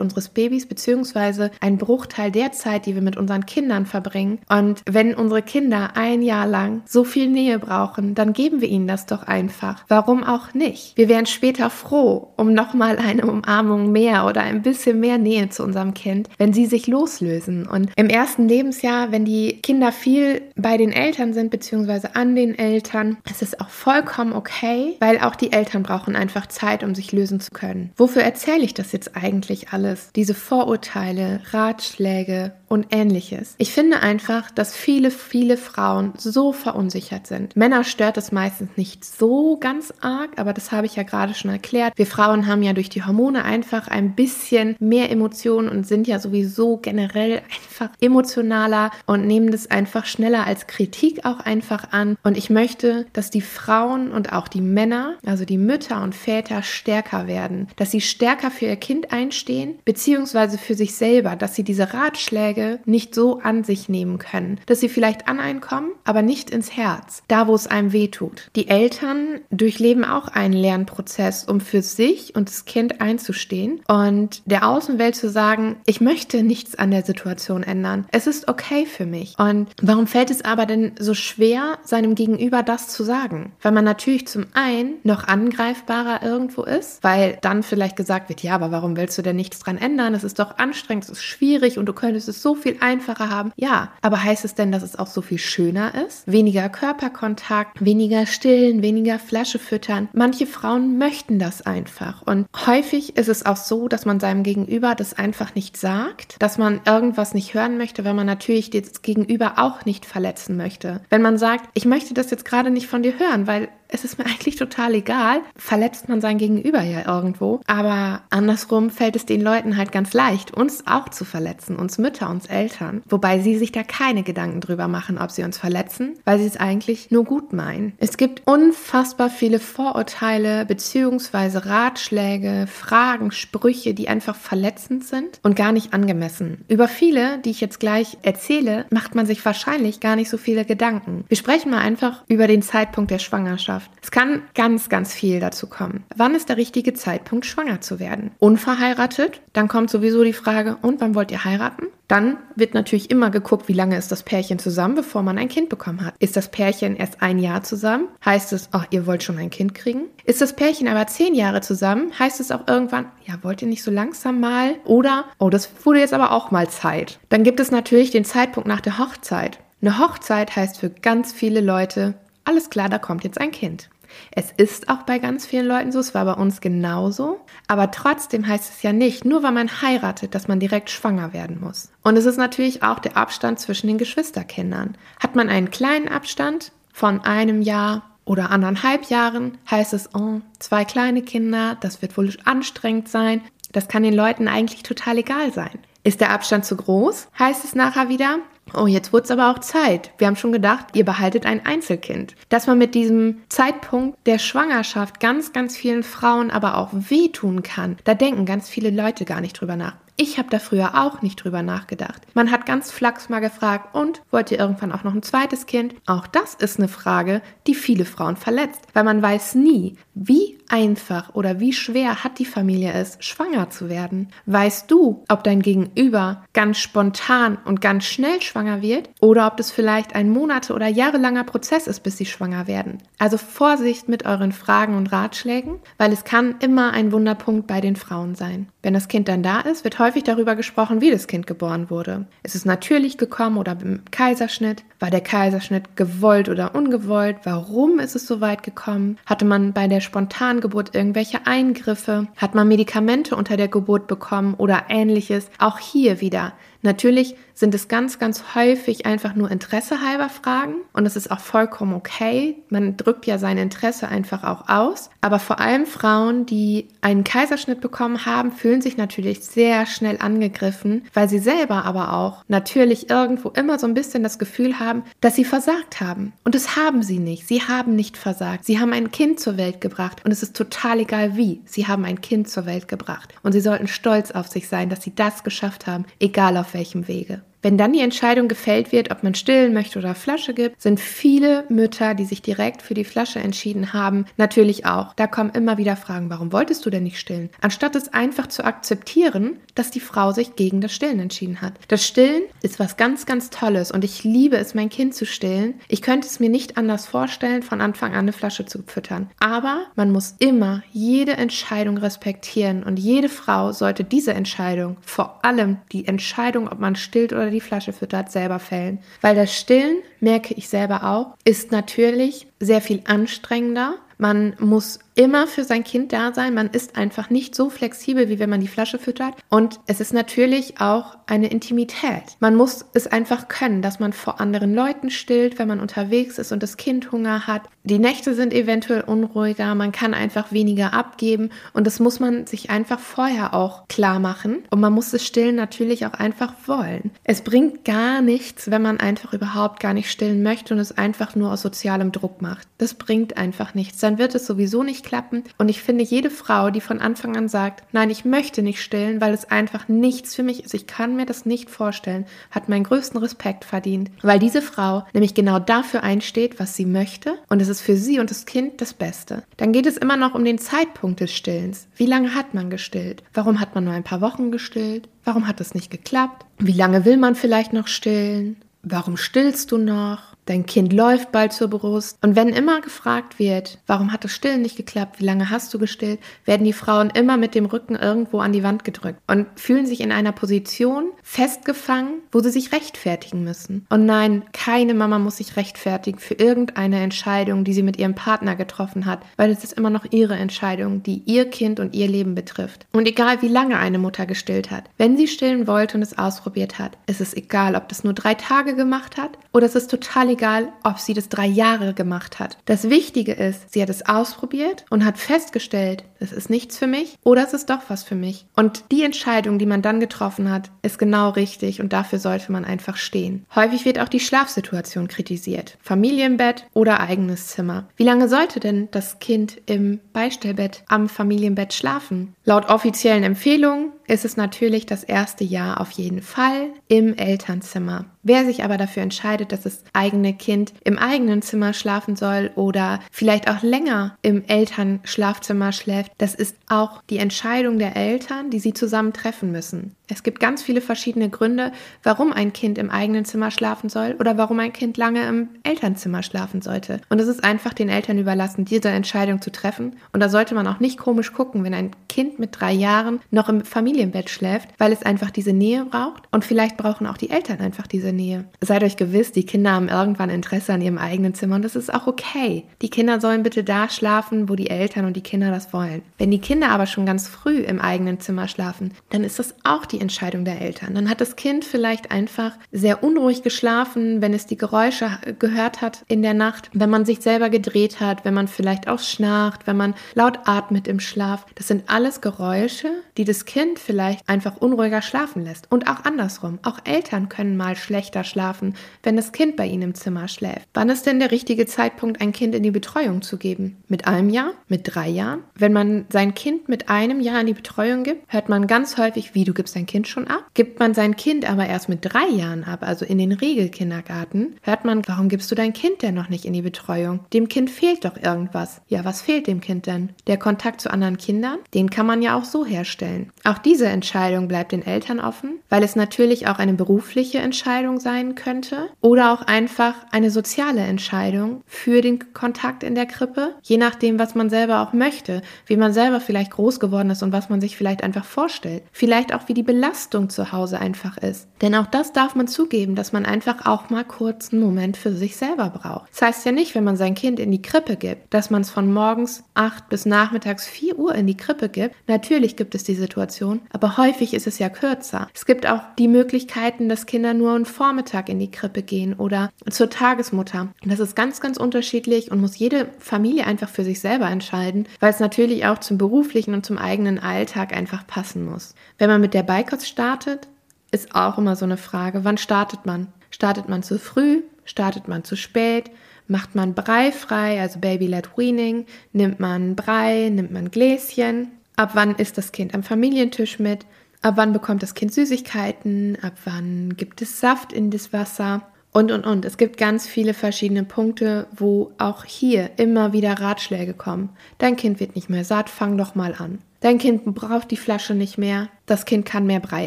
unseres 0.00 0.28
Babys, 0.28 0.66
beziehungsweise 0.66 1.50
ein 1.60 1.78
Bruchteil 1.78 2.30
der 2.30 2.52
Zeit, 2.52 2.86
die 2.86 2.94
wir 2.94 3.02
mit 3.02 3.16
unseren 3.16 3.46
Kindern 3.46 3.86
verbringen. 3.86 4.38
Und 4.48 4.82
wenn 4.88 5.14
unsere 5.14 5.42
Kinder 5.42 5.90
ein 5.94 6.22
Jahr 6.22 6.46
lang 6.46 6.82
so 6.86 7.04
viel 7.04 7.28
Nähe 7.28 7.58
brauchen, 7.58 8.14
dann 8.14 8.32
geben 8.32 8.60
wir 8.60 8.68
ihnen 8.68 8.88
das 8.88 9.06
doch 9.06 9.24
einfach. 9.24 9.84
Warum 9.88 10.24
auch 10.24 10.54
nicht? 10.54 10.96
Wir 10.96 11.08
wären 11.08 11.26
später 11.26 11.70
froh 11.70 12.32
um 12.36 12.52
nochmal 12.52 12.98
eine 12.98 13.26
Umarmung 13.26 13.92
mehr 13.92 14.26
oder 14.26 14.42
ein 14.42 14.62
bisschen 14.62 15.00
mehr 15.00 15.18
Nähe 15.18 15.43
zu 15.50 15.62
unserem 15.62 15.94
Kind, 15.94 16.28
wenn 16.38 16.52
sie 16.52 16.66
sich 16.66 16.86
loslösen. 16.86 17.66
Und 17.66 17.90
im 17.96 18.08
ersten 18.08 18.48
Lebensjahr, 18.48 19.12
wenn 19.12 19.24
die 19.24 19.60
Kinder 19.62 19.92
viel 19.92 20.42
bei 20.56 20.76
den 20.76 20.92
Eltern 20.92 21.34
sind, 21.34 21.50
beziehungsweise 21.50 22.16
an 22.16 22.34
den 22.34 22.58
Eltern, 22.58 23.16
ist 23.28 23.42
es 23.42 23.58
auch 23.60 23.68
vollkommen 23.68 24.32
okay, 24.32 24.96
weil 25.00 25.18
auch 25.18 25.36
die 25.36 25.52
Eltern 25.52 25.82
brauchen 25.82 26.16
einfach 26.16 26.46
Zeit, 26.46 26.82
um 26.82 26.94
sich 26.94 27.12
lösen 27.12 27.40
zu 27.40 27.50
können. 27.50 27.92
Wofür 27.96 28.22
erzähle 28.22 28.64
ich 28.64 28.74
das 28.74 28.92
jetzt 28.92 29.16
eigentlich 29.16 29.70
alles? 29.70 30.10
Diese 30.14 30.34
Vorurteile, 30.34 31.40
Ratschläge 31.50 32.52
und 32.74 32.88
ähnliches. 32.90 33.54
Ich 33.58 33.72
finde 33.72 34.00
einfach, 34.00 34.50
dass 34.50 34.76
viele, 34.76 35.10
viele 35.10 35.56
Frauen 35.56 36.12
so 36.18 36.52
verunsichert 36.52 37.26
sind. 37.26 37.56
Männer 37.56 37.84
stört 37.84 38.16
es 38.16 38.32
meistens 38.32 38.70
nicht 38.76 39.04
so 39.04 39.56
ganz 39.58 39.94
arg, 40.00 40.30
aber 40.36 40.52
das 40.52 40.72
habe 40.72 40.86
ich 40.86 40.96
ja 40.96 41.04
gerade 41.04 41.34
schon 41.34 41.50
erklärt. 41.50 41.94
Wir 41.96 42.06
Frauen 42.06 42.46
haben 42.46 42.62
ja 42.62 42.72
durch 42.72 42.88
die 42.88 43.04
Hormone 43.04 43.44
einfach 43.44 43.88
ein 43.88 44.14
bisschen 44.14 44.76
mehr 44.80 45.10
Emotionen 45.10 45.68
und 45.68 45.86
sind 45.86 46.06
ja 46.06 46.18
sowieso 46.18 46.76
generell 46.76 47.42
einfach 47.72 47.94
emotionaler 48.00 48.90
und 49.06 49.26
nehmen 49.26 49.50
das 49.50 49.70
einfach 49.70 50.04
schneller 50.04 50.46
als 50.46 50.66
Kritik 50.66 51.24
auch 51.24 51.40
einfach 51.40 51.92
an. 51.92 52.16
Und 52.24 52.36
ich 52.36 52.50
möchte, 52.50 53.06
dass 53.12 53.30
die 53.30 53.40
Frauen 53.40 54.10
und 54.10 54.32
auch 54.32 54.48
die 54.48 54.60
Männer, 54.60 55.14
also 55.24 55.44
die 55.44 55.58
Mütter 55.58 56.02
und 56.02 56.14
Väter 56.14 56.62
stärker 56.62 57.26
werden, 57.28 57.68
dass 57.76 57.92
sie 57.92 58.00
stärker 58.00 58.50
für 58.50 58.66
ihr 58.66 58.76
Kind 58.76 59.12
einstehen, 59.12 59.78
beziehungsweise 59.84 60.58
für 60.58 60.74
sich 60.74 60.94
selber, 60.94 61.36
dass 61.36 61.54
sie 61.54 61.62
diese 61.62 61.94
Ratschläge 61.94 62.63
nicht 62.84 63.14
so 63.14 63.40
an 63.40 63.64
sich 63.64 63.88
nehmen 63.88 64.18
können, 64.18 64.60
dass 64.66 64.80
sie 64.80 64.88
vielleicht 64.88 65.28
an 65.28 65.40
einen 65.40 65.60
kommen, 65.60 65.92
aber 66.04 66.22
nicht 66.22 66.50
ins 66.50 66.76
Herz, 66.76 67.22
da 67.28 67.46
wo 67.46 67.54
es 67.54 67.66
einem 67.66 67.92
weh 67.92 68.08
tut. 68.08 68.50
Die 68.56 68.68
Eltern 68.68 69.40
durchleben 69.50 70.04
auch 70.04 70.28
einen 70.28 70.54
Lernprozess, 70.54 71.44
um 71.44 71.60
für 71.60 71.82
sich 71.82 72.34
und 72.34 72.48
das 72.48 72.64
Kind 72.64 73.00
einzustehen 73.00 73.80
und 73.88 74.42
der 74.46 74.68
Außenwelt 74.68 75.16
zu 75.16 75.28
sagen, 75.28 75.76
ich 75.86 76.00
möchte 76.00 76.42
nichts 76.42 76.74
an 76.74 76.90
der 76.90 77.04
Situation 77.04 77.62
ändern. 77.62 78.06
Es 78.12 78.26
ist 78.26 78.48
okay 78.48 78.86
für 78.86 79.06
mich. 79.06 79.34
Und 79.38 79.68
warum 79.82 80.06
fällt 80.06 80.30
es 80.30 80.44
aber 80.44 80.66
denn 80.66 80.92
so 80.98 81.14
schwer, 81.14 81.78
seinem 81.84 82.14
Gegenüber 82.14 82.62
das 82.62 82.88
zu 82.88 83.04
sagen? 83.04 83.52
Weil 83.62 83.72
man 83.72 83.84
natürlich 83.84 84.26
zum 84.26 84.46
einen 84.54 84.94
noch 85.02 85.24
angreifbarer 85.26 86.22
irgendwo 86.22 86.62
ist, 86.62 87.02
weil 87.02 87.38
dann 87.42 87.62
vielleicht 87.62 87.96
gesagt 87.96 88.28
wird, 88.28 88.42
ja, 88.42 88.54
aber 88.54 88.70
warum 88.70 88.96
willst 88.96 89.18
du 89.18 89.22
denn 89.22 89.36
nichts 89.36 89.58
dran 89.58 89.78
ändern? 89.78 90.14
Es 90.14 90.24
ist 90.24 90.38
doch 90.38 90.58
anstrengend, 90.58 91.04
es 91.04 91.10
ist 91.10 91.24
schwierig 91.24 91.78
und 91.78 91.86
du 91.86 91.92
könntest 91.92 92.28
es 92.28 92.42
so 92.44 92.54
viel 92.54 92.76
einfacher 92.80 93.30
haben. 93.30 93.52
Ja, 93.56 93.90
aber 94.02 94.22
heißt 94.22 94.44
es 94.44 94.54
denn, 94.54 94.70
dass 94.70 94.82
es 94.82 94.96
auch 94.96 95.08
so 95.08 95.22
viel 95.22 95.38
schöner 95.38 95.94
ist? 96.06 96.30
Weniger 96.30 96.68
Körperkontakt, 96.68 97.82
weniger 97.84 98.26
stillen, 98.26 98.82
weniger 98.82 99.18
Flasche 99.18 99.58
füttern. 99.58 100.08
Manche 100.12 100.46
Frauen 100.46 100.98
möchten 100.98 101.38
das 101.38 101.62
einfach. 101.62 102.22
Und 102.22 102.46
häufig 102.66 103.16
ist 103.16 103.28
es 103.28 103.46
auch 103.46 103.56
so, 103.56 103.88
dass 103.88 104.04
man 104.04 104.20
seinem 104.20 104.42
Gegenüber 104.42 104.94
das 104.94 105.14
einfach 105.14 105.54
nicht 105.54 105.78
sagt, 105.78 106.36
dass 106.38 106.58
man 106.58 106.82
irgendwas 106.86 107.32
nicht 107.32 107.54
hören 107.54 107.78
möchte, 107.78 108.04
weil 108.04 108.14
man 108.14 108.26
natürlich 108.26 108.68
das 108.68 109.00
Gegenüber 109.00 109.54
auch 109.56 109.86
nicht 109.86 110.04
verletzen 110.04 110.58
möchte. 110.58 111.00
Wenn 111.08 111.22
man 111.22 111.38
sagt, 111.38 111.70
ich 111.72 111.86
möchte 111.86 112.12
das 112.12 112.30
jetzt 112.30 112.44
gerade 112.44 112.70
nicht 112.70 112.88
von 112.88 113.02
dir 113.02 113.18
hören, 113.18 113.46
weil 113.46 113.70
es 113.88 114.04
ist 114.04 114.18
mir 114.18 114.26
eigentlich 114.26 114.56
total 114.56 114.94
egal, 114.94 115.40
verletzt 115.56 116.08
man 116.08 116.20
sein 116.20 116.38
Gegenüber 116.38 116.82
ja 116.82 117.06
irgendwo. 117.06 117.60
Aber 117.66 118.22
andersrum 118.30 118.90
fällt 118.90 119.16
es 119.16 119.26
den 119.26 119.40
Leuten 119.40 119.76
halt 119.76 119.92
ganz 119.92 120.12
leicht, 120.12 120.52
uns 120.52 120.86
auch 120.86 121.08
zu 121.08 121.24
verletzen, 121.24 121.76
uns 121.76 121.98
Mütter, 121.98 122.28
uns 122.30 122.46
Eltern. 122.46 123.02
Wobei 123.08 123.40
sie 123.40 123.56
sich 123.56 123.72
da 123.72 123.82
keine 123.82 124.22
Gedanken 124.22 124.60
drüber 124.60 124.88
machen, 124.88 125.18
ob 125.18 125.30
sie 125.30 125.44
uns 125.44 125.58
verletzen, 125.58 126.14
weil 126.24 126.38
sie 126.38 126.46
es 126.46 126.56
eigentlich 126.56 127.10
nur 127.10 127.24
gut 127.24 127.52
meinen. 127.52 127.92
Es 127.98 128.16
gibt 128.16 128.42
unfassbar 128.46 129.30
viele 129.30 129.60
Vorurteile 129.60 130.66
bzw. 130.66 131.58
Ratschläge, 131.58 132.66
Fragen, 132.66 133.30
Sprüche, 133.30 133.94
die 133.94 134.08
einfach 134.08 134.36
verletzend 134.36 135.04
sind 135.04 135.38
und 135.42 135.56
gar 135.56 135.72
nicht 135.72 135.92
angemessen. 135.92 136.64
Über 136.68 136.88
viele, 136.88 137.38
die 137.38 137.50
ich 137.50 137.60
jetzt 137.60 137.80
gleich 137.80 138.18
erzähle, 138.22 138.86
macht 138.90 139.14
man 139.14 139.26
sich 139.26 139.44
wahrscheinlich 139.44 140.00
gar 140.00 140.16
nicht 140.16 140.30
so 140.30 140.38
viele 140.38 140.64
Gedanken. 140.64 141.24
Wir 141.28 141.36
sprechen 141.36 141.70
mal 141.70 141.80
einfach 141.80 142.24
über 142.28 142.46
den 142.46 142.62
Zeitpunkt 142.62 143.10
der 143.10 143.18
Schwangerschaft. 143.18 143.73
Schwangerschaft. 143.74 143.90
Es 144.02 144.10
kann 144.10 144.42
ganz, 144.54 144.88
ganz 144.88 145.12
viel 145.12 145.40
dazu 145.40 145.66
kommen. 145.66 146.04
Wann 146.16 146.34
ist 146.34 146.48
der 146.48 146.56
richtige 146.56 146.94
Zeitpunkt, 146.94 147.46
schwanger 147.46 147.80
zu 147.80 147.98
werden? 147.98 148.32
Unverheiratet? 148.38 149.40
Dann 149.52 149.68
kommt 149.68 149.90
sowieso 149.90 150.22
die 150.24 150.32
Frage, 150.32 150.76
und 150.82 151.00
wann 151.00 151.14
wollt 151.14 151.30
ihr 151.30 151.44
heiraten? 151.44 151.86
Dann 152.06 152.36
wird 152.54 152.74
natürlich 152.74 153.10
immer 153.10 153.30
geguckt, 153.30 153.66
wie 153.66 153.72
lange 153.72 153.96
ist 153.96 154.12
das 154.12 154.22
Pärchen 154.22 154.58
zusammen, 154.58 154.94
bevor 154.94 155.22
man 155.22 155.38
ein 155.38 155.48
Kind 155.48 155.70
bekommen 155.70 156.04
hat. 156.04 156.14
Ist 156.18 156.36
das 156.36 156.50
Pärchen 156.50 156.96
erst 156.96 157.22
ein 157.22 157.38
Jahr 157.38 157.62
zusammen? 157.62 158.08
Heißt 158.24 158.52
es, 158.52 158.68
ach, 158.72 158.86
ihr 158.90 159.06
wollt 159.06 159.22
schon 159.22 159.38
ein 159.38 159.48
Kind 159.48 159.74
kriegen? 159.74 160.02
Ist 160.24 160.42
das 160.42 160.54
Pärchen 160.54 160.86
aber 160.86 161.06
zehn 161.06 161.34
Jahre 161.34 161.62
zusammen? 161.62 162.12
Heißt 162.18 162.40
es 162.40 162.52
auch 162.52 162.68
irgendwann, 162.68 163.06
ja, 163.26 163.36
wollt 163.42 163.62
ihr 163.62 163.68
nicht 163.68 163.82
so 163.82 163.90
langsam 163.90 164.38
mal? 164.38 164.74
Oder, 164.84 165.24
oh, 165.38 165.48
das 165.48 165.70
wurde 165.84 166.00
jetzt 166.00 166.12
aber 166.12 166.32
auch 166.32 166.50
mal 166.50 166.68
Zeit. 166.68 167.18
Dann 167.30 167.42
gibt 167.42 167.58
es 167.58 167.70
natürlich 167.70 168.10
den 168.10 168.26
Zeitpunkt 168.26 168.68
nach 168.68 168.82
der 168.82 168.98
Hochzeit. 168.98 169.58
Eine 169.80 169.98
Hochzeit 169.98 170.56
heißt 170.56 170.78
für 170.78 170.88
ganz 170.88 171.32
viele 171.32 171.60
Leute, 171.60 172.14
alles 172.44 172.70
klar, 172.70 172.88
da 172.88 172.98
kommt 172.98 173.24
jetzt 173.24 173.40
ein 173.40 173.50
Kind. 173.50 173.88
Es 174.30 174.52
ist 174.52 174.88
auch 174.88 175.02
bei 175.02 175.18
ganz 175.18 175.46
vielen 175.46 175.66
Leuten 175.66 175.92
so, 175.92 175.98
es 175.98 176.14
war 176.14 176.24
bei 176.24 176.34
uns 176.34 176.60
genauso, 176.60 177.40
aber 177.66 177.90
trotzdem 177.90 178.46
heißt 178.46 178.72
es 178.72 178.82
ja 178.82 178.92
nicht, 178.92 179.24
nur 179.24 179.42
weil 179.42 179.52
man 179.52 179.82
heiratet, 179.82 180.34
dass 180.34 180.48
man 180.48 180.60
direkt 180.60 180.90
schwanger 180.90 181.32
werden 181.32 181.60
muss. 181.60 181.90
Und 182.02 182.16
es 182.16 182.26
ist 182.26 182.36
natürlich 182.36 182.82
auch 182.82 182.98
der 182.98 183.16
Abstand 183.16 183.58
zwischen 183.58 183.88
den 183.88 183.98
Geschwisterkindern. 183.98 184.96
Hat 185.20 185.34
man 185.34 185.48
einen 185.48 185.70
kleinen 185.70 186.08
Abstand 186.08 186.72
von 186.92 187.22
einem 187.22 187.62
Jahr 187.62 188.10
oder 188.24 188.50
anderthalb 188.50 189.10
Jahren, 189.10 189.58
heißt 189.70 189.92
es, 189.92 190.14
oh, 190.14 190.40
zwei 190.58 190.84
kleine 190.84 191.22
Kinder, 191.22 191.76
das 191.80 192.00
wird 192.00 192.16
wohl 192.16 192.32
anstrengend 192.44 193.08
sein. 193.08 193.42
Das 193.72 193.88
kann 193.88 194.02
den 194.02 194.14
Leuten 194.14 194.48
eigentlich 194.48 194.82
total 194.82 195.18
egal 195.18 195.52
sein. 195.52 195.78
Ist 196.04 196.20
der 196.20 196.30
Abstand 196.30 196.64
zu 196.64 196.76
groß, 196.76 197.28
heißt 197.38 197.64
es 197.64 197.74
nachher 197.74 198.08
wieder, 198.08 198.38
Oh, 198.72 198.86
jetzt 198.86 199.12
wurde 199.12 199.24
es 199.24 199.30
aber 199.30 199.50
auch 199.50 199.58
Zeit. 199.58 200.10
Wir 200.18 200.26
haben 200.26 200.36
schon 200.36 200.52
gedacht, 200.52 200.86
ihr 200.94 201.04
behaltet 201.04 201.44
ein 201.44 201.64
Einzelkind. 201.66 202.34
Dass 202.48 202.66
man 202.66 202.78
mit 202.78 202.94
diesem 202.94 203.42
Zeitpunkt 203.48 204.18
der 204.26 204.38
Schwangerschaft 204.38 205.20
ganz, 205.20 205.52
ganz 205.52 205.76
vielen 205.76 206.02
Frauen 206.02 206.50
aber 206.50 206.78
auch 206.78 206.90
wehtun 206.92 207.62
kann, 207.62 207.96
da 208.04 208.14
denken 208.14 208.46
ganz 208.46 208.68
viele 208.68 208.90
Leute 208.90 209.24
gar 209.24 209.40
nicht 209.40 209.60
drüber 209.60 209.76
nach. 209.76 209.96
Ich 210.16 210.38
habe 210.38 210.48
da 210.48 210.60
früher 210.60 210.94
auch 211.04 211.22
nicht 211.22 211.42
drüber 211.42 211.62
nachgedacht. 211.62 212.22
Man 212.34 212.52
hat 212.52 212.66
ganz 212.66 212.92
flachs 212.92 213.28
mal 213.28 213.40
gefragt, 213.40 213.96
und 213.96 214.22
wollt 214.30 214.52
ihr 214.52 214.60
irgendwann 214.60 214.92
auch 214.92 215.02
noch 215.02 215.12
ein 215.12 215.24
zweites 215.24 215.66
Kind? 215.66 215.96
Auch 216.06 216.28
das 216.28 216.54
ist 216.54 216.78
eine 216.78 216.86
Frage, 216.86 217.42
die 217.66 217.74
viele 217.74 218.04
Frauen 218.04 218.36
verletzt, 218.36 218.80
weil 218.92 219.02
man 219.02 219.20
weiß 219.20 219.56
nie, 219.56 219.96
wie 220.14 220.56
einfach 220.74 221.36
oder 221.36 221.60
wie 221.60 221.72
schwer 221.72 222.24
hat 222.24 222.40
die 222.40 222.44
Familie 222.44 222.92
es, 222.94 223.16
schwanger 223.20 223.70
zu 223.70 223.88
werden. 223.88 224.30
Weißt 224.46 224.90
du, 224.90 225.22
ob 225.28 225.44
dein 225.44 225.62
Gegenüber 225.62 226.42
ganz 226.52 226.78
spontan 226.78 227.58
und 227.64 227.80
ganz 227.80 228.06
schnell 228.06 228.42
schwanger 228.42 228.82
wird 228.82 229.08
oder 229.20 229.46
ob 229.46 229.56
das 229.56 229.70
vielleicht 229.70 230.16
ein 230.16 230.30
monate- 230.30 230.74
oder 230.74 230.88
jahrelanger 230.88 231.44
Prozess 231.44 231.86
ist, 231.86 232.00
bis 232.00 232.16
sie 232.16 232.26
schwanger 232.26 232.66
werden? 232.66 232.98
Also 233.20 233.38
Vorsicht 233.38 234.08
mit 234.08 234.26
euren 234.26 234.50
Fragen 234.50 234.96
und 234.96 235.12
Ratschlägen, 235.12 235.76
weil 235.96 236.12
es 236.12 236.24
kann 236.24 236.56
immer 236.58 236.92
ein 236.92 237.12
Wunderpunkt 237.12 237.68
bei 237.68 237.80
den 237.80 237.94
Frauen 237.94 238.34
sein. 238.34 238.66
Wenn 238.82 238.94
das 238.94 239.06
Kind 239.06 239.28
dann 239.28 239.44
da 239.44 239.60
ist, 239.60 239.84
wird 239.84 240.00
häufig 240.00 240.24
darüber 240.24 240.56
gesprochen, 240.56 241.00
wie 241.00 241.12
das 241.12 241.28
Kind 241.28 241.46
geboren 241.46 241.88
wurde. 241.88 242.26
Ist 242.42 242.56
es 242.56 242.64
natürlich 242.64 243.16
gekommen 243.16 243.58
oder 243.58 243.78
im 243.80 244.02
Kaiserschnitt? 244.10 244.82
War 244.98 245.10
der 245.10 245.20
Kaiserschnitt 245.20 245.96
gewollt 245.96 246.48
oder 246.48 246.74
ungewollt? 246.74 247.38
Warum 247.44 248.00
ist 248.00 248.16
es 248.16 248.26
so 248.26 248.40
weit 248.40 248.62
gekommen? 248.64 249.18
Hatte 249.24 249.44
man 249.44 249.72
bei 249.72 249.86
der 249.86 250.00
spontanen 250.00 250.63
Geburt 250.64 250.94
irgendwelche 250.94 251.46
Eingriffe? 251.46 252.26
Hat 252.38 252.54
man 252.54 252.66
Medikamente 252.66 253.36
unter 253.36 253.58
der 253.58 253.68
Geburt 253.68 254.06
bekommen 254.06 254.54
oder 254.54 254.84
ähnliches? 254.88 255.50
Auch 255.58 255.78
hier 255.78 256.22
wieder. 256.22 256.54
Natürlich 256.84 257.34
sind 257.54 257.74
es 257.74 257.88
ganz, 257.88 258.18
ganz 258.18 258.54
häufig 258.54 259.06
einfach 259.06 259.34
nur 259.34 259.50
Interesse 259.50 260.02
halber 260.02 260.28
Fragen 260.28 260.74
und 260.92 261.06
es 261.06 261.16
ist 261.16 261.30
auch 261.30 261.38
vollkommen 261.38 261.94
okay. 261.94 262.56
Man 262.68 262.98
drückt 262.98 263.26
ja 263.26 263.38
sein 263.38 263.56
Interesse 263.56 264.08
einfach 264.08 264.44
auch 264.44 264.68
aus. 264.68 265.08
Aber 265.22 265.38
vor 265.38 265.60
allem 265.60 265.86
Frauen, 265.86 266.44
die 266.44 266.88
einen 267.00 267.24
Kaiserschnitt 267.24 267.80
bekommen 267.80 268.26
haben, 268.26 268.52
fühlen 268.52 268.82
sich 268.82 268.98
natürlich 268.98 269.40
sehr 269.44 269.86
schnell 269.86 270.18
angegriffen, 270.20 271.06
weil 271.14 271.28
sie 271.28 271.38
selber 271.38 271.86
aber 271.86 272.12
auch 272.12 272.44
natürlich 272.48 273.08
irgendwo 273.08 273.48
immer 273.50 273.78
so 273.78 273.86
ein 273.86 273.94
bisschen 273.94 274.22
das 274.22 274.38
Gefühl 274.38 274.78
haben, 274.78 275.04
dass 275.22 275.36
sie 275.36 275.44
versagt 275.46 276.02
haben. 276.02 276.34
Und 276.44 276.54
das 276.54 276.76
haben 276.76 277.02
sie 277.02 277.18
nicht. 277.18 277.48
Sie 277.48 277.62
haben 277.62 277.96
nicht 277.96 278.18
versagt. 278.18 278.66
Sie 278.66 278.78
haben 278.78 278.92
ein 278.92 279.10
Kind 279.10 279.40
zur 279.40 279.56
Welt 279.56 279.80
gebracht 279.80 280.20
und 280.24 280.32
es 280.32 280.42
ist 280.42 280.54
total 280.54 281.00
egal 281.00 281.36
wie. 281.36 281.62
Sie 281.64 281.86
haben 281.86 282.04
ein 282.04 282.20
Kind 282.20 282.50
zur 282.50 282.66
Welt 282.66 282.88
gebracht 282.88 283.32
und 283.42 283.52
sie 283.52 283.60
sollten 283.60 283.88
stolz 283.88 284.32
auf 284.32 284.48
sich 284.48 284.68
sein, 284.68 284.90
dass 284.90 285.02
sie 285.02 285.14
das 285.14 285.44
geschafft 285.44 285.86
haben, 285.86 286.04
egal 286.18 286.58
auf 286.58 286.73
welchem 286.74 287.08
Wege. 287.08 287.42
Wenn 287.64 287.78
dann 287.78 287.94
die 287.94 288.02
Entscheidung 288.02 288.46
gefällt 288.46 288.92
wird, 288.92 289.10
ob 289.10 289.22
man 289.22 289.34
stillen 289.34 289.72
möchte 289.72 289.98
oder 289.98 290.14
Flasche 290.14 290.52
gibt, 290.52 290.82
sind 290.82 291.00
viele 291.00 291.64
Mütter, 291.70 292.12
die 292.12 292.26
sich 292.26 292.42
direkt 292.42 292.82
für 292.82 292.92
die 292.92 293.04
Flasche 293.06 293.38
entschieden 293.38 293.94
haben, 293.94 294.26
natürlich 294.36 294.84
auch. 294.84 295.14
Da 295.14 295.26
kommen 295.26 295.48
immer 295.48 295.78
wieder 295.78 295.96
Fragen, 295.96 296.28
warum 296.28 296.52
wolltest 296.52 296.84
du 296.84 296.90
denn 296.90 297.04
nicht 297.04 297.18
stillen? 297.18 297.48
Anstatt 297.62 297.96
es 297.96 298.12
einfach 298.12 298.48
zu 298.48 298.66
akzeptieren, 298.66 299.56
dass 299.74 299.90
die 299.90 300.00
Frau 300.00 300.32
sich 300.32 300.56
gegen 300.56 300.82
das 300.82 300.92
Stillen 300.92 301.20
entschieden 301.20 301.62
hat. 301.62 301.72
Das 301.88 302.06
Stillen 302.06 302.42
ist 302.60 302.78
was 302.78 302.98
ganz, 302.98 303.24
ganz 303.24 303.48
Tolles 303.48 303.90
und 303.90 304.04
ich 304.04 304.24
liebe 304.24 304.58
es, 304.58 304.74
mein 304.74 304.90
Kind 304.90 305.14
zu 305.14 305.24
stillen. 305.24 305.80
Ich 305.88 306.02
könnte 306.02 306.28
es 306.28 306.40
mir 306.40 306.50
nicht 306.50 306.76
anders 306.76 307.06
vorstellen, 307.06 307.62
von 307.62 307.80
Anfang 307.80 308.12
an 308.12 308.18
eine 308.18 308.34
Flasche 308.34 308.66
zu 308.66 308.82
füttern. 308.86 309.30
Aber 309.40 309.86
man 309.96 310.10
muss 310.10 310.34
immer 310.38 310.82
jede 310.92 311.32
Entscheidung 311.32 311.96
respektieren 311.96 312.82
und 312.82 312.98
jede 312.98 313.30
Frau 313.30 313.72
sollte 313.72 314.04
diese 314.04 314.34
Entscheidung, 314.34 314.98
vor 315.00 315.42
allem 315.42 315.78
die 315.92 316.06
Entscheidung, 316.06 316.68
ob 316.68 316.78
man 316.78 316.94
stillt 316.94 317.32
oder 317.32 317.53
die 317.54 317.60
Flasche 317.60 317.92
füttert, 317.92 318.30
selber 318.30 318.58
fällen. 318.58 318.98
Weil 319.20 319.34
das 319.34 319.54
Stillen, 319.54 319.98
merke 320.20 320.54
ich 320.54 320.68
selber 320.68 321.04
auch, 321.04 321.36
ist 321.44 321.72
natürlich 321.72 322.46
sehr 322.60 322.80
viel 322.80 323.02
anstrengender. 323.06 323.94
Man 324.18 324.54
muss 324.58 324.98
immer 325.14 325.46
für 325.46 325.64
sein 325.64 325.84
Kind 325.84 326.12
da 326.12 326.32
sein. 326.32 326.54
Man 326.54 326.68
ist 326.68 326.96
einfach 326.96 327.30
nicht 327.30 327.54
so 327.54 327.70
flexibel, 327.70 328.28
wie 328.28 328.38
wenn 328.38 328.50
man 328.50 328.60
die 328.60 328.68
Flasche 328.68 328.98
füttert. 328.98 329.34
Und 329.48 329.80
es 329.86 330.00
ist 330.00 330.12
natürlich 330.12 330.80
auch 330.80 331.16
eine 331.26 331.48
Intimität. 331.48 332.22
Man 332.40 332.56
muss 332.56 332.84
es 332.94 333.06
einfach 333.06 333.48
können, 333.48 333.82
dass 333.82 334.00
man 334.00 334.12
vor 334.12 334.40
anderen 334.40 334.74
Leuten 334.74 335.10
stillt, 335.10 335.58
wenn 335.58 335.68
man 335.68 335.80
unterwegs 335.80 336.38
ist 336.38 336.52
und 336.52 336.62
das 336.62 336.76
Kind 336.76 337.12
Hunger 337.12 337.46
hat. 337.46 337.62
Die 337.84 337.98
Nächte 337.98 338.34
sind 338.34 338.52
eventuell 338.52 339.02
unruhiger. 339.02 339.74
Man 339.74 339.92
kann 339.92 340.14
einfach 340.14 340.52
weniger 340.52 340.92
abgeben. 340.92 341.50
Und 341.72 341.86
das 341.86 342.00
muss 342.00 342.18
man 342.18 342.46
sich 342.46 342.70
einfach 342.70 342.98
vorher 342.98 343.54
auch 343.54 343.86
klar 343.88 344.18
machen. 344.18 344.64
Und 344.70 344.80
man 344.80 344.92
muss 344.92 345.10
das 345.10 345.24
Stillen 345.24 345.56
natürlich 345.56 346.06
auch 346.06 346.14
einfach 346.14 346.54
wollen. 346.66 347.10
Es 347.24 347.42
bringt 347.42 347.84
gar 347.84 348.20
nichts, 348.20 348.70
wenn 348.70 348.82
man 348.82 348.98
einfach 349.00 349.32
überhaupt 349.32 349.80
gar 349.80 349.94
nicht 349.94 350.10
stillen 350.10 350.42
möchte 350.42 350.74
und 350.74 350.80
es 350.80 350.96
einfach 350.96 351.36
nur 351.36 351.52
aus 351.52 351.62
sozialem 351.62 352.10
Druck 352.10 352.42
macht. 352.42 352.66
Das 352.78 352.94
bringt 352.94 353.36
einfach 353.36 353.74
nichts. 353.74 353.98
Dann 353.98 354.18
wird 354.18 354.34
es 354.34 354.46
sowieso 354.46 354.82
nicht 354.82 355.03
klappen. 355.04 355.44
Und 355.58 355.68
ich 355.68 355.82
finde, 355.82 356.02
jede 356.02 356.30
Frau, 356.30 356.70
die 356.70 356.80
von 356.80 357.00
Anfang 357.00 357.36
an 357.36 357.48
sagt, 357.48 357.84
nein, 357.92 358.10
ich 358.10 358.24
möchte 358.24 358.62
nicht 358.62 358.82
stillen, 358.82 359.20
weil 359.20 359.32
es 359.32 359.50
einfach 359.50 359.88
nichts 359.88 360.34
für 360.34 360.42
mich 360.42 360.64
ist, 360.64 360.74
ich 360.74 360.86
kann 360.86 361.16
mir 361.16 361.26
das 361.26 361.46
nicht 361.46 361.70
vorstellen, 361.70 362.26
hat 362.50 362.68
meinen 362.68 362.84
größten 362.84 363.20
Respekt 363.20 363.64
verdient. 363.64 364.10
Weil 364.22 364.38
diese 364.38 364.62
Frau 364.62 365.04
nämlich 365.12 365.34
genau 365.34 365.58
dafür 365.58 366.02
einsteht, 366.02 366.58
was 366.58 366.74
sie 366.74 366.86
möchte. 366.86 367.38
Und 367.48 367.62
es 367.62 367.68
ist 367.68 367.80
für 367.80 367.96
sie 367.96 368.18
und 368.18 368.30
das 368.30 368.46
Kind 368.46 368.80
das 368.80 368.94
Beste. 368.94 369.44
Dann 369.56 369.72
geht 369.72 369.86
es 369.86 369.96
immer 369.96 370.16
noch 370.16 370.34
um 370.34 370.44
den 370.44 370.58
Zeitpunkt 370.58 371.20
des 371.20 371.32
Stillens. 371.32 371.86
Wie 371.96 372.06
lange 372.06 372.34
hat 372.34 372.54
man 372.54 372.70
gestillt? 372.70 373.22
Warum 373.32 373.60
hat 373.60 373.74
man 373.74 373.84
nur 373.84 373.94
ein 373.94 374.04
paar 374.04 374.20
Wochen 374.20 374.50
gestillt? 374.50 375.08
Warum 375.24 375.46
hat 375.46 375.60
es 375.60 375.74
nicht 375.74 375.90
geklappt? 375.90 376.44
Wie 376.58 376.72
lange 376.72 377.04
will 377.04 377.16
man 377.16 377.34
vielleicht 377.34 377.72
noch 377.72 377.88
stillen? 377.88 378.56
Warum 378.82 379.16
stillst 379.16 379.72
du 379.72 379.78
noch? 379.78 380.33
Dein 380.46 380.66
Kind 380.66 380.92
läuft 380.92 381.32
bald 381.32 381.52
zur 381.52 381.68
Brust. 381.68 382.18
Und 382.22 382.36
wenn 382.36 382.48
immer 382.48 382.80
gefragt 382.80 383.38
wird, 383.38 383.78
warum 383.86 384.12
hat 384.12 384.24
das 384.24 384.32
Stillen 384.32 384.62
nicht 384.62 384.76
geklappt, 384.76 385.20
wie 385.20 385.24
lange 385.24 385.48
hast 385.48 385.72
du 385.72 385.78
gestillt, 385.78 386.20
werden 386.44 386.64
die 386.64 386.72
Frauen 386.72 387.10
immer 387.10 387.36
mit 387.36 387.54
dem 387.54 387.64
Rücken 387.64 387.96
irgendwo 387.96 388.40
an 388.40 388.52
die 388.52 388.62
Wand 388.62 388.84
gedrückt 388.84 389.20
und 389.26 389.46
fühlen 389.56 389.86
sich 389.86 390.00
in 390.00 390.12
einer 390.12 390.32
Position 390.32 391.06
festgefangen, 391.22 392.20
wo 392.30 392.40
sie 392.40 392.50
sich 392.50 392.72
rechtfertigen 392.72 393.42
müssen. 393.42 393.86
Und 393.88 394.04
nein, 394.04 394.42
keine 394.52 394.92
Mama 394.92 395.18
muss 395.18 395.38
sich 395.38 395.56
rechtfertigen 395.56 396.18
für 396.18 396.34
irgendeine 396.34 397.00
Entscheidung, 397.00 397.64
die 397.64 397.72
sie 397.72 397.82
mit 397.82 397.98
ihrem 397.98 398.14
Partner 398.14 398.54
getroffen 398.54 399.06
hat, 399.06 399.20
weil 399.36 399.50
es 399.50 399.64
ist 399.64 399.72
immer 399.72 399.90
noch 399.90 400.04
ihre 400.10 400.36
Entscheidung, 400.36 401.02
die 401.02 401.22
ihr 401.24 401.48
Kind 401.48 401.80
und 401.80 401.94
ihr 401.94 402.08
Leben 402.08 402.34
betrifft. 402.34 402.86
Und 402.92 403.08
egal 403.08 403.40
wie 403.40 403.48
lange 403.48 403.78
eine 403.78 403.98
Mutter 403.98 404.26
gestillt 404.26 404.70
hat, 404.70 404.84
wenn 404.98 405.16
sie 405.16 405.28
stillen 405.28 405.66
wollte 405.66 405.96
und 405.96 406.02
es 406.02 406.18
ausprobiert 406.18 406.78
hat, 406.78 406.98
ist 407.06 407.20
es 407.22 407.34
egal, 407.34 407.76
ob 407.76 407.88
das 407.88 408.04
nur 408.04 408.12
drei 408.12 408.34
Tage 408.34 408.74
gemacht 408.74 409.16
hat 409.16 409.38
oder 409.52 409.66
es 409.66 409.74
ist 409.74 409.90
total 409.90 410.33
egal, 410.34 410.72
ob 410.82 410.98
sie 410.98 411.14
das 411.14 411.28
drei 411.28 411.46
Jahre 411.46 411.94
gemacht 411.94 412.38
hat. 412.38 412.58
Das 412.66 412.90
Wichtige 412.90 413.32
ist, 413.32 413.72
sie 413.72 413.82
hat 413.82 413.88
es 413.88 414.06
ausprobiert 414.06 414.84
und 414.90 415.04
hat 415.04 415.18
festgestellt, 415.18 416.04
es 416.20 416.32
ist 416.32 416.50
nichts 416.50 416.78
für 416.78 416.86
mich 416.86 417.16
oder 417.22 417.44
es 417.44 417.52
ist 417.52 417.70
doch 417.70 417.80
was 417.88 418.02
für 418.02 418.14
mich. 418.14 418.46
Und 418.54 418.84
die 418.92 419.02
Entscheidung, 419.02 419.58
die 419.58 419.66
man 419.66 419.82
dann 419.82 420.00
getroffen 420.00 420.50
hat, 420.50 420.70
ist 420.82 420.98
genau 420.98 421.30
richtig 421.30 421.80
und 421.80 421.92
dafür 421.92 422.18
sollte 422.18 422.52
man 422.52 422.64
einfach 422.64 422.96
stehen. 422.96 423.46
Häufig 423.54 423.84
wird 423.84 423.98
auch 423.98 424.08
die 424.08 424.20
Schlafsituation 424.20 425.08
kritisiert. 425.08 425.78
Familienbett 425.80 426.66
oder 426.72 427.00
eigenes 427.00 427.48
Zimmer. 427.48 427.88
Wie 427.96 428.04
lange 428.04 428.28
sollte 428.28 428.60
denn 428.60 428.88
das 428.90 429.18
Kind 429.18 429.60
im 429.66 430.00
Beistellbett 430.12 430.84
am 430.88 431.08
Familienbett 431.08 431.72
schlafen? 431.72 432.34
Laut 432.44 432.68
offiziellen 432.68 433.22
Empfehlungen 433.22 433.92
ist 434.06 434.24
es 434.24 434.36
natürlich 434.36 434.86
das 434.86 435.04
erste 435.04 435.44
Jahr 435.44 435.80
auf 435.80 435.90
jeden 435.92 436.22
Fall 436.22 436.70
im 436.88 437.14
Elternzimmer. 437.14 438.06
Wer 438.22 438.44
sich 438.44 438.64
aber 438.64 438.78
dafür 438.78 439.02
entscheidet, 439.02 439.52
dass 439.52 439.62
das 439.62 439.84
eigene 439.92 440.34
Kind 440.34 440.72
im 440.84 440.98
eigenen 440.98 441.42
Zimmer 441.42 441.74
schlafen 441.74 442.16
soll 442.16 442.50
oder 442.54 443.00
vielleicht 443.10 443.48
auch 443.48 443.62
länger 443.62 444.16
im 444.22 444.44
Elternschlafzimmer 444.46 445.72
schläft, 445.72 446.12
das 446.18 446.34
ist 446.34 446.56
auch 446.68 447.02
die 447.10 447.18
Entscheidung 447.18 447.78
der 447.78 447.96
Eltern, 447.96 448.50
die 448.50 448.60
sie 448.60 448.72
zusammen 448.72 449.12
treffen 449.12 449.52
müssen. 449.52 449.94
Es 450.08 450.22
gibt 450.22 450.38
ganz 450.38 450.62
viele 450.62 450.82
verschiedene 450.82 451.30
Gründe, 451.30 451.72
warum 452.02 452.32
ein 452.32 452.52
Kind 452.52 452.76
im 452.76 452.90
eigenen 452.90 453.24
Zimmer 453.24 453.50
schlafen 453.50 453.88
soll 453.88 454.16
oder 454.18 454.36
warum 454.36 454.60
ein 454.60 454.72
Kind 454.72 454.98
lange 454.98 455.26
im 455.26 455.48
Elternzimmer 455.62 456.22
schlafen 456.22 456.60
sollte. 456.60 457.00
Und 457.08 457.20
es 457.20 457.28
ist 457.28 457.42
einfach 457.42 457.72
den 457.72 457.88
Eltern 457.88 458.18
überlassen, 458.18 458.66
diese 458.66 458.90
Entscheidung 458.90 459.40
zu 459.40 459.50
treffen. 459.50 459.96
Und 460.12 460.20
da 460.20 460.28
sollte 460.28 460.54
man 460.54 460.66
auch 460.66 460.78
nicht 460.78 460.98
komisch 460.98 461.32
gucken, 461.32 461.64
wenn 461.64 461.72
ein 461.72 461.92
Kind 462.10 462.38
mit 462.38 462.60
drei 462.60 462.72
Jahren 462.72 463.20
noch 463.30 463.48
im 463.48 463.64
Familienbett 463.64 464.28
schläft, 464.28 464.68
weil 464.76 464.92
es 464.92 465.02
einfach 465.02 465.30
diese 465.30 465.54
Nähe 465.54 465.86
braucht. 465.86 466.24
Und 466.32 466.44
vielleicht 466.44 466.76
brauchen 466.76 467.06
auch 467.06 467.16
die 467.16 467.30
Eltern 467.30 467.60
einfach 467.60 467.86
diese 467.86 468.12
Nähe. 468.12 468.44
Seid 468.60 468.84
euch 468.84 468.98
gewiss, 468.98 469.32
die 469.32 469.46
Kinder 469.46 469.72
haben 469.72 469.88
irgendwann 469.88 470.28
Interesse 470.28 470.74
an 470.74 470.82
ihrem 470.82 470.98
eigenen 470.98 471.32
Zimmer 471.32 471.56
und 471.56 471.64
das 471.64 471.76
ist 471.76 471.92
auch 471.92 472.06
okay. 472.06 472.64
Die 472.82 472.90
Kinder 472.90 473.20
sollen 473.20 473.42
bitte 473.42 473.64
da 473.64 473.88
schlafen, 473.88 474.50
wo 474.50 474.54
die 474.54 474.68
Eltern 474.68 475.06
und 475.06 475.16
die 475.16 475.22
Kinder 475.22 475.50
das 475.50 475.72
wollen. 475.72 476.02
Wenn 476.18 476.30
die 476.30 476.40
Kinder 476.40 476.68
aber 476.70 476.86
schon 476.86 477.06
ganz 477.06 477.26
früh 477.26 477.58
im 477.60 477.80
eigenen 477.80 478.20
Zimmer 478.20 478.48
schlafen, 478.48 478.92
dann 479.08 479.24
ist 479.24 479.38
das 479.38 479.54
auch 479.64 479.86
die 479.86 479.93
die 479.94 480.00
Entscheidung 480.00 480.44
der 480.44 480.60
Eltern. 480.60 480.94
Dann 480.94 481.08
hat 481.08 481.20
das 481.20 481.36
Kind 481.36 481.64
vielleicht 481.64 482.10
einfach 482.10 482.52
sehr 482.72 483.04
unruhig 483.04 483.42
geschlafen, 483.42 484.20
wenn 484.20 484.34
es 484.34 484.46
die 484.46 484.56
Geräusche 484.56 485.18
gehört 485.38 485.80
hat 485.82 486.04
in 486.08 486.22
der 486.22 486.34
Nacht, 486.34 486.70
wenn 486.72 486.90
man 486.90 487.04
sich 487.04 487.20
selber 487.20 487.48
gedreht 487.48 488.00
hat, 488.00 488.24
wenn 488.24 488.34
man 488.34 488.48
vielleicht 488.48 488.88
auch 488.88 488.98
schnarcht, 488.98 489.66
wenn 489.66 489.76
man 489.76 489.94
laut 490.14 490.40
atmet 490.46 490.88
im 490.88 490.98
Schlaf. 490.98 491.46
Das 491.54 491.68
sind 491.68 491.84
alles 491.86 492.20
Geräusche, 492.20 492.90
die 493.16 493.24
das 493.24 493.44
Kind 493.44 493.78
vielleicht 493.78 494.28
einfach 494.28 494.56
unruhiger 494.56 495.00
schlafen 495.00 495.44
lässt. 495.44 495.70
Und 495.70 495.88
auch 495.88 496.04
andersrum. 496.04 496.58
Auch 496.62 496.80
Eltern 496.84 497.28
können 497.28 497.56
mal 497.56 497.76
schlechter 497.76 498.24
schlafen, 498.24 498.74
wenn 499.02 499.16
das 499.16 499.32
Kind 499.32 499.56
bei 499.56 499.66
ihnen 499.66 499.82
im 499.82 499.94
Zimmer 499.94 500.26
schläft. 500.26 500.68
Wann 500.74 500.88
ist 500.88 501.06
denn 501.06 501.20
der 501.20 501.30
richtige 501.30 501.66
Zeitpunkt, 501.66 502.20
ein 502.20 502.32
Kind 502.32 502.54
in 502.54 502.62
die 502.62 502.70
Betreuung 502.72 503.22
zu 503.22 503.36
geben? 503.36 503.76
Mit 503.88 504.08
einem 504.08 504.28
Jahr? 504.28 504.52
Mit 504.68 504.82
drei 504.84 505.08
Jahren? 505.08 505.44
Wenn 505.54 505.72
man 505.72 506.06
sein 506.10 506.34
Kind 506.34 506.68
mit 506.68 506.88
einem 506.88 507.20
Jahr 507.20 507.40
in 507.40 507.46
die 507.46 507.54
Betreuung 507.54 508.02
gibt, 508.02 508.32
hört 508.32 508.48
man 508.48 508.66
ganz 508.66 508.98
häufig, 508.98 509.34
wie 509.34 509.44
du 509.44 509.54
gibst 509.54 509.76
dein 509.76 509.83
sein 509.84 509.86
Kind 509.86 510.08
schon 510.08 510.26
ab. 510.26 510.44
Gibt 510.54 510.80
man 510.80 510.94
sein 510.94 511.16
Kind 511.16 511.48
aber 511.48 511.66
erst 511.66 511.88
mit 511.88 512.00
drei 512.02 512.26
Jahren 512.28 512.64
ab, 512.64 512.80
also 512.82 513.04
in 513.04 513.18
den 513.18 513.32
Regelkindergarten, 513.32 514.56
hört 514.62 514.84
man, 514.84 515.02
warum 515.06 515.28
gibst 515.28 515.50
du 515.50 515.54
dein 515.54 515.72
Kind 515.72 516.02
denn 516.02 516.14
noch 516.14 516.28
nicht 516.28 516.44
in 516.44 516.52
die 516.52 516.62
Betreuung? 516.62 517.20
Dem 517.32 517.48
Kind 517.48 517.70
fehlt 517.70 518.04
doch 518.04 518.16
irgendwas. 518.16 518.80
Ja, 518.88 519.04
was 519.04 519.20
fehlt 519.20 519.46
dem 519.46 519.60
Kind 519.60 519.86
denn? 519.86 520.10
Der 520.26 520.38
Kontakt 520.38 520.80
zu 520.80 520.90
anderen 520.90 521.18
Kindern? 521.18 521.58
Den 521.74 521.90
kann 521.90 522.06
man 522.06 522.22
ja 522.22 522.36
auch 522.38 522.44
so 522.44 522.64
herstellen. 522.64 523.30
Auch 523.44 523.58
diese 523.58 523.86
Entscheidung 523.86 524.48
bleibt 524.48 524.72
den 524.72 524.86
Eltern 524.86 525.20
offen, 525.20 525.58
weil 525.68 525.82
es 525.82 525.96
natürlich 525.96 526.48
auch 526.48 526.58
eine 526.58 526.74
berufliche 526.74 527.38
Entscheidung 527.38 528.00
sein 528.00 528.34
könnte 528.34 528.88
oder 529.00 529.32
auch 529.32 529.42
einfach 529.42 529.94
eine 530.12 530.30
soziale 530.30 530.80
Entscheidung 530.80 531.62
für 531.66 532.00
den 532.00 532.32
Kontakt 532.32 532.82
in 532.82 532.94
der 532.94 533.06
Krippe, 533.06 533.54
je 533.62 533.76
nachdem, 533.76 534.18
was 534.18 534.34
man 534.34 534.50
selber 534.50 534.80
auch 534.80 534.92
möchte, 534.92 535.42
wie 535.66 535.76
man 535.76 535.92
selber 535.92 536.20
vielleicht 536.20 536.52
groß 536.52 536.80
geworden 536.80 537.10
ist 537.10 537.22
und 537.22 537.32
was 537.32 537.50
man 537.50 537.60
sich 537.60 537.76
vielleicht 537.76 538.02
einfach 538.02 538.24
vorstellt. 538.24 538.82
Vielleicht 538.92 539.34
auch, 539.34 539.48
wie 539.48 539.54
die 539.54 539.62
Belastung 539.74 540.30
zu 540.30 540.52
Hause 540.52 540.78
einfach 540.78 541.18
ist. 541.18 541.48
Denn 541.60 541.74
auch 541.74 541.86
das 541.86 542.12
darf 542.12 542.36
man 542.36 542.46
zugeben, 542.46 542.94
dass 542.94 543.12
man 543.12 543.26
einfach 543.26 543.66
auch 543.66 543.90
mal 543.90 544.04
kurz 544.04 544.52
einen 544.52 544.62
Moment 544.62 544.96
für 544.96 545.12
sich 545.12 545.36
selber 545.36 545.70
braucht. 545.70 546.10
Das 546.12 546.22
heißt 546.22 546.46
ja 546.46 546.52
nicht, 546.52 546.76
wenn 546.76 546.84
man 546.84 546.96
sein 546.96 547.16
Kind 547.16 547.40
in 547.40 547.50
die 547.50 547.60
Krippe 547.60 547.96
gibt, 547.96 548.32
dass 548.32 548.50
man 548.50 548.62
es 548.62 548.70
von 548.70 548.92
morgens 548.92 549.42
8 549.54 549.88
bis 549.88 550.06
nachmittags 550.06 550.68
4 550.68 550.96
Uhr 550.96 551.12
in 551.16 551.26
die 551.26 551.36
Krippe 551.36 551.68
gibt. 551.68 551.96
Natürlich 552.06 552.54
gibt 552.54 552.76
es 552.76 552.84
die 552.84 552.94
Situation, 552.94 553.62
aber 553.72 553.96
häufig 553.96 554.32
ist 554.32 554.46
es 554.46 554.60
ja 554.60 554.68
kürzer. 554.68 555.28
Es 555.34 555.44
gibt 555.44 555.66
auch 555.66 555.80
die 555.98 556.06
Möglichkeiten, 556.06 556.88
dass 556.88 557.06
Kinder 557.06 557.34
nur 557.34 557.56
einen 557.56 557.66
Vormittag 557.66 558.28
in 558.28 558.38
die 558.38 558.52
Krippe 558.52 558.82
gehen 558.82 559.14
oder 559.14 559.50
zur 559.68 559.90
Tagesmutter. 559.90 560.68
Das 560.84 561.00
ist 561.00 561.16
ganz, 561.16 561.40
ganz 561.40 561.56
unterschiedlich 561.56 562.30
und 562.30 562.40
muss 562.40 562.58
jede 562.58 562.86
Familie 563.00 563.44
einfach 563.44 563.68
für 563.68 563.82
sich 563.82 563.98
selber 563.98 564.30
entscheiden, 564.30 564.86
weil 565.00 565.10
es 565.10 565.18
natürlich 565.18 565.66
auch 565.66 565.78
zum 565.78 565.98
beruflichen 565.98 566.54
und 566.54 566.64
zum 566.64 566.78
eigenen 566.78 567.18
Alltag 567.18 567.76
einfach 567.76 568.06
passen 568.06 568.44
muss. 568.44 568.76
Wenn 568.98 569.10
man 569.10 569.20
mit 569.20 569.34
der 569.34 569.42
Beikost 569.64 569.88
startet, 569.88 570.46
ist 570.90 571.14
auch 571.14 571.38
immer 571.38 571.56
so 571.56 571.64
eine 571.64 571.78
Frage, 571.78 572.22
wann 572.22 572.36
startet 572.36 572.84
man? 572.84 573.08
Startet 573.30 573.66
man 573.66 573.82
zu 573.82 573.98
früh? 573.98 574.42
Startet 574.66 575.08
man 575.08 575.24
zu 575.24 575.36
spät? 575.36 575.90
Macht 576.28 576.54
man 576.54 576.74
Brei 576.74 577.12
frei, 577.12 577.58
also 577.62 577.78
Baby-led 577.78 578.36
Weaning? 578.36 578.84
Nimmt 579.14 579.40
man 579.40 579.74
Brei? 579.74 580.28
Nimmt 580.28 580.52
man 580.52 580.70
Gläschen? 580.70 581.52
Ab 581.76 581.92
wann 581.94 582.14
ist 582.16 582.36
das 582.36 582.52
Kind 582.52 582.74
am 582.74 582.82
Familientisch 582.82 583.58
mit? 583.58 583.86
Ab 584.20 584.34
wann 584.36 584.52
bekommt 584.52 584.82
das 584.82 584.92
Kind 584.92 585.14
Süßigkeiten? 585.14 586.18
Ab 586.20 586.34
wann 586.44 586.94
gibt 586.98 587.22
es 587.22 587.40
Saft 587.40 587.72
in 587.72 587.90
das 587.90 588.12
Wasser? 588.12 588.68
Und, 588.96 589.10
und, 589.10 589.26
und. 589.26 589.44
Es 589.44 589.56
gibt 589.56 589.76
ganz 589.76 590.06
viele 590.06 590.34
verschiedene 590.34 590.84
Punkte, 590.84 591.48
wo 591.54 591.90
auch 591.98 592.24
hier 592.24 592.70
immer 592.78 593.12
wieder 593.12 593.32
Ratschläge 593.40 593.92
kommen. 593.92 594.30
Dein 594.58 594.76
Kind 594.76 595.00
wird 595.00 595.16
nicht 595.16 595.28
mehr 595.28 595.44
satt, 595.44 595.68
fang 595.68 595.98
doch 595.98 596.14
mal 596.14 596.32
an. 596.38 596.60
Dein 596.78 596.98
Kind 596.98 597.24
braucht 597.34 597.72
die 597.72 597.76
Flasche 597.76 598.14
nicht 598.14 598.38
mehr, 598.38 598.68
das 598.86 599.04
Kind 599.04 599.26
kann 599.26 599.46
mehr 599.46 599.58
Brei 599.58 599.86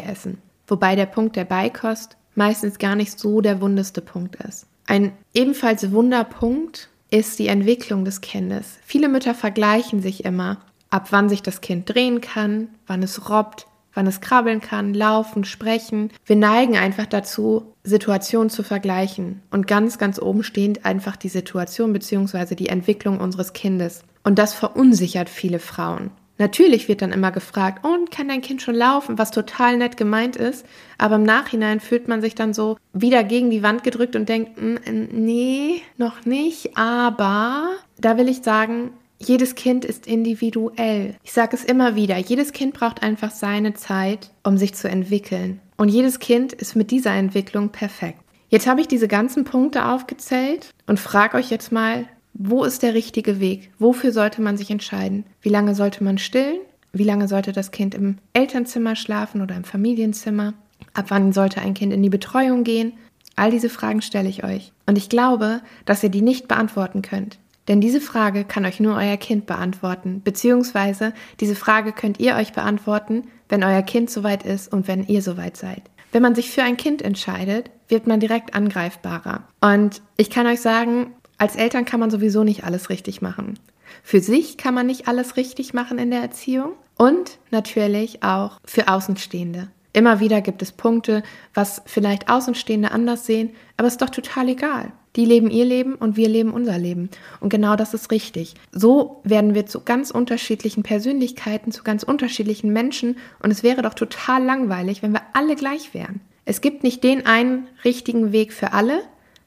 essen. 0.00 0.38
Wobei 0.66 0.94
der 0.94 1.06
Punkt 1.06 1.36
der 1.36 1.46
Beikost 1.46 2.18
meistens 2.34 2.78
gar 2.78 2.96
nicht 2.96 3.18
so 3.18 3.40
der 3.40 3.62
wundeste 3.62 4.02
Punkt 4.02 4.36
ist. 4.36 4.66
Ein 4.86 5.12
ebenfalls 5.32 5.90
Wunderpunkt 5.90 6.90
ist 7.10 7.38
die 7.38 7.48
Entwicklung 7.48 8.04
des 8.04 8.20
Kindes. 8.20 8.78
Viele 8.84 9.08
Mütter 9.08 9.34
vergleichen 9.34 10.02
sich 10.02 10.26
immer, 10.26 10.58
ab 10.90 11.08
wann 11.10 11.30
sich 11.30 11.42
das 11.42 11.62
Kind 11.62 11.88
drehen 11.88 12.20
kann, 12.20 12.68
wann 12.86 13.02
es 13.02 13.30
robbt, 13.30 13.66
wann 13.94 14.06
es 14.06 14.20
krabbeln 14.20 14.60
kann, 14.60 14.94
laufen, 14.94 15.44
sprechen. 15.44 16.10
Wir 16.24 16.36
neigen 16.36 16.76
einfach 16.76 17.06
dazu, 17.06 17.74
Situationen 17.82 18.50
zu 18.50 18.62
vergleichen. 18.62 19.42
Und 19.50 19.66
ganz, 19.66 19.98
ganz 19.98 20.20
oben 20.20 20.42
stehend 20.42 20.84
einfach 20.84 21.16
die 21.16 21.28
Situation 21.28 21.92
bzw. 21.92 22.54
die 22.54 22.68
Entwicklung 22.68 23.20
unseres 23.20 23.52
Kindes. 23.52 24.02
Und 24.22 24.38
das 24.38 24.54
verunsichert 24.54 25.28
viele 25.28 25.58
Frauen. 25.58 26.10
Natürlich 26.38 26.86
wird 26.86 27.02
dann 27.02 27.10
immer 27.10 27.32
gefragt, 27.32 27.84
und 27.84 28.12
kann 28.12 28.28
dein 28.28 28.42
Kind 28.42 28.62
schon 28.62 28.76
laufen, 28.76 29.18
was 29.18 29.32
total 29.32 29.76
nett 29.76 29.96
gemeint 29.96 30.36
ist, 30.36 30.64
aber 30.96 31.16
im 31.16 31.24
Nachhinein 31.24 31.80
fühlt 31.80 32.06
man 32.06 32.20
sich 32.20 32.36
dann 32.36 32.54
so 32.54 32.76
wieder 32.92 33.24
gegen 33.24 33.50
die 33.50 33.64
Wand 33.64 33.82
gedrückt 33.82 34.14
und 34.14 34.28
denkt, 34.28 34.56
hm, 34.56 34.78
nee, 35.10 35.82
noch 35.96 36.24
nicht, 36.24 36.76
aber 36.76 37.70
da 37.98 38.16
will 38.16 38.28
ich 38.28 38.42
sagen, 38.42 38.92
jedes 39.18 39.54
Kind 39.54 39.84
ist 39.84 40.06
individuell. 40.06 41.16
Ich 41.24 41.32
sage 41.32 41.56
es 41.56 41.64
immer 41.64 41.96
wieder, 41.96 42.16
jedes 42.18 42.52
Kind 42.52 42.74
braucht 42.74 43.02
einfach 43.02 43.30
seine 43.30 43.74
Zeit, 43.74 44.30
um 44.44 44.56
sich 44.56 44.74
zu 44.74 44.88
entwickeln. 44.88 45.60
Und 45.76 45.88
jedes 45.88 46.18
Kind 46.18 46.52
ist 46.52 46.76
mit 46.76 46.90
dieser 46.90 47.12
Entwicklung 47.12 47.70
perfekt. 47.70 48.20
Jetzt 48.48 48.66
habe 48.66 48.80
ich 48.80 48.88
diese 48.88 49.08
ganzen 49.08 49.44
Punkte 49.44 49.86
aufgezählt 49.86 50.70
und 50.86 50.98
frage 50.98 51.36
euch 51.36 51.50
jetzt 51.50 51.70
mal, 51.72 52.06
wo 52.32 52.64
ist 52.64 52.82
der 52.82 52.94
richtige 52.94 53.40
Weg? 53.40 53.70
Wofür 53.78 54.12
sollte 54.12 54.40
man 54.40 54.56
sich 54.56 54.70
entscheiden? 54.70 55.24
Wie 55.42 55.48
lange 55.48 55.74
sollte 55.74 56.04
man 56.04 56.18
stillen? 56.18 56.58
Wie 56.92 57.04
lange 57.04 57.28
sollte 57.28 57.52
das 57.52 57.72
Kind 57.72 57.94
im 57.94 58.18
Elternzimmer 58.32 58.96
schlafen 58.96 59.42
oder 59.42 59.56
im 59.56 59.64
Familienzimmer? 59.64 60.54
Ab 60.94 61.06
wann 61.08 61.32
sollte 61.32 61.60
ein 61.60 61.74
Kind 61.74 61.92
in 61.92 62.02
die 62.02 62.08
Betreuung 62.08 62.64
gehen? 62.64 62.92
All 63.36 63.50
diese 63.50 63.68
Fragen 63.68 64.02
stelle 64.02 64.28
ich 64.28 64.44
euch. 64.44 64.72
Und 64.86 64.96
ich 64.96 65.08
glaube, 65.08 65.60
dass 65.84 66.02
ihr 66.02 66.08
die 66.08 66.22
nicht 66.22 66.48
beantworten 66.48 67.02
könnt. 67.02 67.38
Denn 67.68 67.80
diese 67.82 68.00
Frage 68.00 68.44
kann 68.44 68.64
euch 68.64 68.80
nur 68.80 68.96
euer 68.96 69.18
Kind 69.18 69.46
beantworten, 69.46 70.22
beziehungsweise 70.24 71.12
diese 71.38 71.54
Frage 71.54 71.92
könnt 71.92 72.18
ihr 72.18 72.34
euch 72.34 72.54
beantworten, 72.54 73.24
wenn 73.48 73.62
euer 73.62 73.82
Kind 73.82 74.10
soweit 74.10 74.42
ist 74.42 74.72
und 74.72 74.88
wenn 74.88 75.06
ihr 75.06 75.22
soweit 75.22 75.56
seid. 75.56 75.82
Wenn 76.10 76.22
man 76.22 76.34
sich 76.34 76.50
für 76.50 76.62
ein 76.62 76.78
Kind 76.78 77.02
entscheidet, 77.02 77.70
wird 77.88 78.06
man 78.06 78.20
direkt 78.20 78.54
angreifbarer. 78.54 79.44
Und 79.60 80.00
ich 80.16 80.30
kann 80.30 80.46
euch 80.46 80.60
sagen, 80.60 81.14
als 81.36 81.56
Eltern 81.56 81.84
kann 81.84 82.00
man 82.00 82.10
sowieso 82.10 82.42
nicht 82.42 82.64
alles 82.64 82.88
richtig 82.88 83.20
machen. 83.20 83.58
Für 84.02 84.20
sich 84.20 84.56
kann 84.56 84.74
man 84.74 84.86
nicht 84.86 85.06
alles 85.06 85.36
richtig 85.36 85.74
machen 85.74 85.98
in 85.98 86.10
der 86.10 86.22
Erziehung 86.22 86.72
und 86.96 87.38
natürlich 87.50 88.22
auch 88.22 88.58
für 88.64 88.88
Außenstehende. 88.88 89.68
Immer 89.92 90.20
wieder 90.20 90.40
gibt 90.40 90.62
es 90.62 90.72
Punkte, 90.72 91.22
was 91.54 91.82
vielleicht 91.86 92.28
Außenstehende 92.28 92.90
anders 92.90 93.26
sehen, 93.26 93.50
aber 93.76 93.88
es 93.88 93.94
ist 93.94 94.02
doch 94.02 94.10
total 94.10 94.48
egal. 94.48 94.92
Die 95.18 95.24
leben 95.24 95.50
ihr 95.50 95.64
Leben 95.64 95.96
und 95.96 96.16
wir 96.16 96.28
leben 96.28 96.52
unser 96.52 96.78
Leben. 96.78 97.10
Und 97.40 97.48
genau 97.48 97.74
das 97.74 97.92
ist 97.92 98.12
richtig. 98.12 98.54
So 98.70 99.20
werden 99.24 99.52
wir 99.52 99.66
zu 99.66 99.80
ganz 99.80 100.12
unterschiedlichen 100.12 100.84
Persönlichkeiten, 100.84 101.72
zu 101.72 101.82
ganz 101.82 102.04
unterschiedlichen 102.04 102.72
Menschen. 102.72 103.16
Und 103.42 103.50
es 103.50 103.64
wäre 103.64 103.82
doch 103.82 103.94
total 103.94 104.44
langweilig, 104.44 105.02
wenn 105.02 105.10
wir 105.10 105.22
alle 105.32 105.56
gleich 105.56 105.92
wären. 105.92 106.20
Es 106.44 106.60
gibt 106.60 106.84
nicht 106.84 107.02
den 107.02 107.26
einen 107.26 107.66
richtigen 107.84 108.30
Weg 108.30 108.52
für 108.52 108.72
alle, 108.72 109.02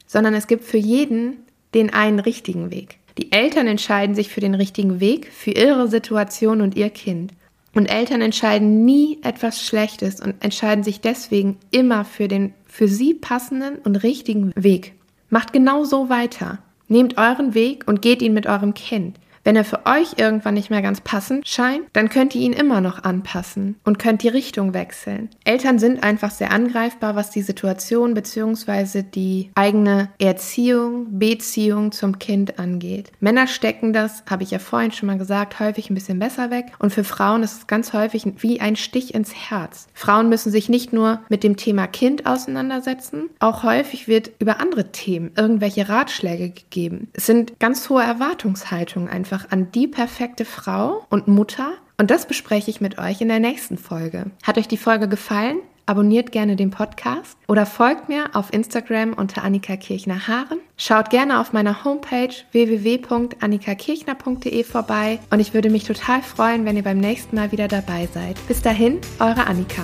sondern 0.06 0.34
es 0.34 0.46
gibt 0.46 0.64
für 0.64 0.76
jeden 0.76 1.38
den 1.72 1.90
einen 1.94 2.18
richtigen 2.18 2.70
Weg. 2.70 2.98
Die 3.16 3.32
Eltern 3.32 3.66
entscheiden 3.66 4.14
sich 4.14 4.28
für 4.28 4.40
den 4.40 4.54
richtigen 4.54 5.00
Weg, 5.00 5.32
für 5.32 5.52
ihre 5.52 5.88
Situation 5.88 6.60
und 6.60 6.76
ihr 6.76 6.90
Kind. 6.90 7.32
Und 7.74 7.86
Eltern 7.86 8.20
entscheiden 8.20 8.84
nie 8.84 9.20
etwas 9.22 9.62
Schlechtes 9.62 10.20
und 10.20 10.34
entscheiden 10.44 10.84
sich 10.84 11.00
deswegen 11.00 11.56
immer 11.70 12.04
für 12.04 12.28
den 12.28 12.52
für 12.66 12.88
sie 12.88 13.14
passenden 13.14 13.78
und 13.78 13.96
richtigen 13.96 14.52
Weg. 14.54 14.92
Macht 15.32 15.54
genau 15.54 15.84
so 15.84 16.10
weiter. 16.10 16.58
Nehmt 16.88 17.16
euren 17.16 17.54
Weg 17.54 17.84
und 17.86 18.02
geht 18.02 18.20
ihn 18.20 18.34
mit 18.34 18.46
eurem 18.46 18.74
Kind. 18.74 19.16
Wenn 19.44 19.56
er 19.56 19.64
für 19.64 19.86
euch 19.86 20.18
irgendwann 20.18 20.54
nicht 20.54 20.70
mehr 20.70 20.82
ganz 20.82 21.00
passend 21.00 21.48
scheint, 21.48 21.86
dann 21.92 22.08
könnt 22.08 22.34
ihr 22.34 22.42
ihn 22.42 22.52
immer 22.52 22.80
noch 22.80 23.02
anpassen 23.02 23.76
und 23.84 23.98
könnt 23.98 24.22
die 24.22 24.28
Richtung 24.28 24.72
wechseln. 24.72 25.30
Eltern 25.44 25.80
sind 25.80 26.04
einfach 26.04 26.30
sehr 26.30 26.52
angreifbar, 26.52 27.16
was 27.16 27.30
die 27.30 27.42
Situation 27.42 28.14
bzw. 28.14 29.02
die 29.02 29.50
eigene 29.54 30.10
Erziehung, 30.20 31.18
Beziehung 31.18 31.90
zum 31.90 32.20
Kind 32.20 32.60
angeht. 32.60 33.10
Männer 33.18 33.48
stecken 33.48 33.92
das, 33.92 34.22
habe 34.30 34.44
ich 34.44 34.52
ja 34.52 34.60
vorhin 34.60 34.92
schon 34.92 35.08
mal 35.08 35.18
gesagt, 35.18 35.58
häufig 35.58 35.90
ein 35.90 35.94
bisschen 35.94 36.20
besser 36.20 36.50
weg 36.50 36.66
und 36.78 36.92
für 36.92 37.04
Frauen 37.04 37.42
ist 37.42 37.58
es 37.58 37.66
ganz 37.66 37.92
häufig 37.92 38.24
wie 38.38 38.60
ein 38.60 38.76
Stich 38.76 39.12
ins 39.12 39.34
Herz. 39.34 39.88
Frauen 39.92 40.28
müssen 40.28 40.52
sich 40.52 40.68
nicht 40.68 40.92
nur 40.92 41.20
mit 41.28 41.42
dem 41.42 41.56
Thema 41.56 41.88
Kind 41.88 42.26
auseinandersetzen, 42.26 43.30
auch 43.40 43.64
häufig 43.64 44.06
wird 44.06 44.30
über 44.38 44.60
andere 44.60 44.92
Themen 44.92 45.32
irgendwelche 45.36 45.88
Ratschläge 45.88 46.50
gegeben. 46.50 47.08
Es 47.12 47.26
sind 47.26 47.58
ganz 47.58 47.88
hohe 47.88 48.02
Erwartungshaltungen 48.02 49.08
einfach 49.08 49.31
einfach 49.32 49.50
an 49.50 49.72
die 49.72 49.86
perfekte 49.86 50.44
Frau 50.44 51.06
und 51.08 51.26
Mutter. 51.26 51.72
Und 51.98 52.10
das 52.10 52.26
bespreche 52.26 52.70
ich 52.70 52.82
mit 52.82 52.98
euch 52.98 53.22
in 53.22 53.28
der 53.28 53.40
nächsten 53.40 53.78
Folge. 53.78 54.26
Hat 54.42 54.58
euch 54.58 54.68
die 54.68 54.76
Folge 54.76 55.08
gefallen? 55.08 55.60
Abonniert 55.84 56.30
gerne 56.30 56.54
den 56.54 56.70
Podcast 56.70 57.36
oder 57.48 57.66
folgt 57.66 58.08
mir 58.08 58.30
auf 58.34 58.52
Instagram 58.52 59.14
unter 59.14 59.42
Annika 59.42 59.74
Kirchner 59.76 60.28
Haaren. 60.28 60.60
Schaut 60.76 61.10
gerne 61.10 61.40
auf 61.40 61.52
meiner 61.52 61.82
Homepage 61.84 62.32
www.annikakirchner.de 62.52 64.62
vorbei 64.62 65.18
und 65.30 65.40
ich 65.40 65.54
würde 65.54 65.70
mich 65.70 65.82
total 65.84 66.22
freuen, 66.22 66.64
wenn 66.64 66.76
ihr 66.76 66.84
beim 66.84 66.98
nächsten 66.98 67.34
Mal 67.34 67.50
wieder 67.50 67.66
dabei 67.66 68.08
seid. 68.14 68.36
Bis 68.46 68.62
dahin, 68.62 69.00
eure 69.18 69.44
Annika. 69.46 69.82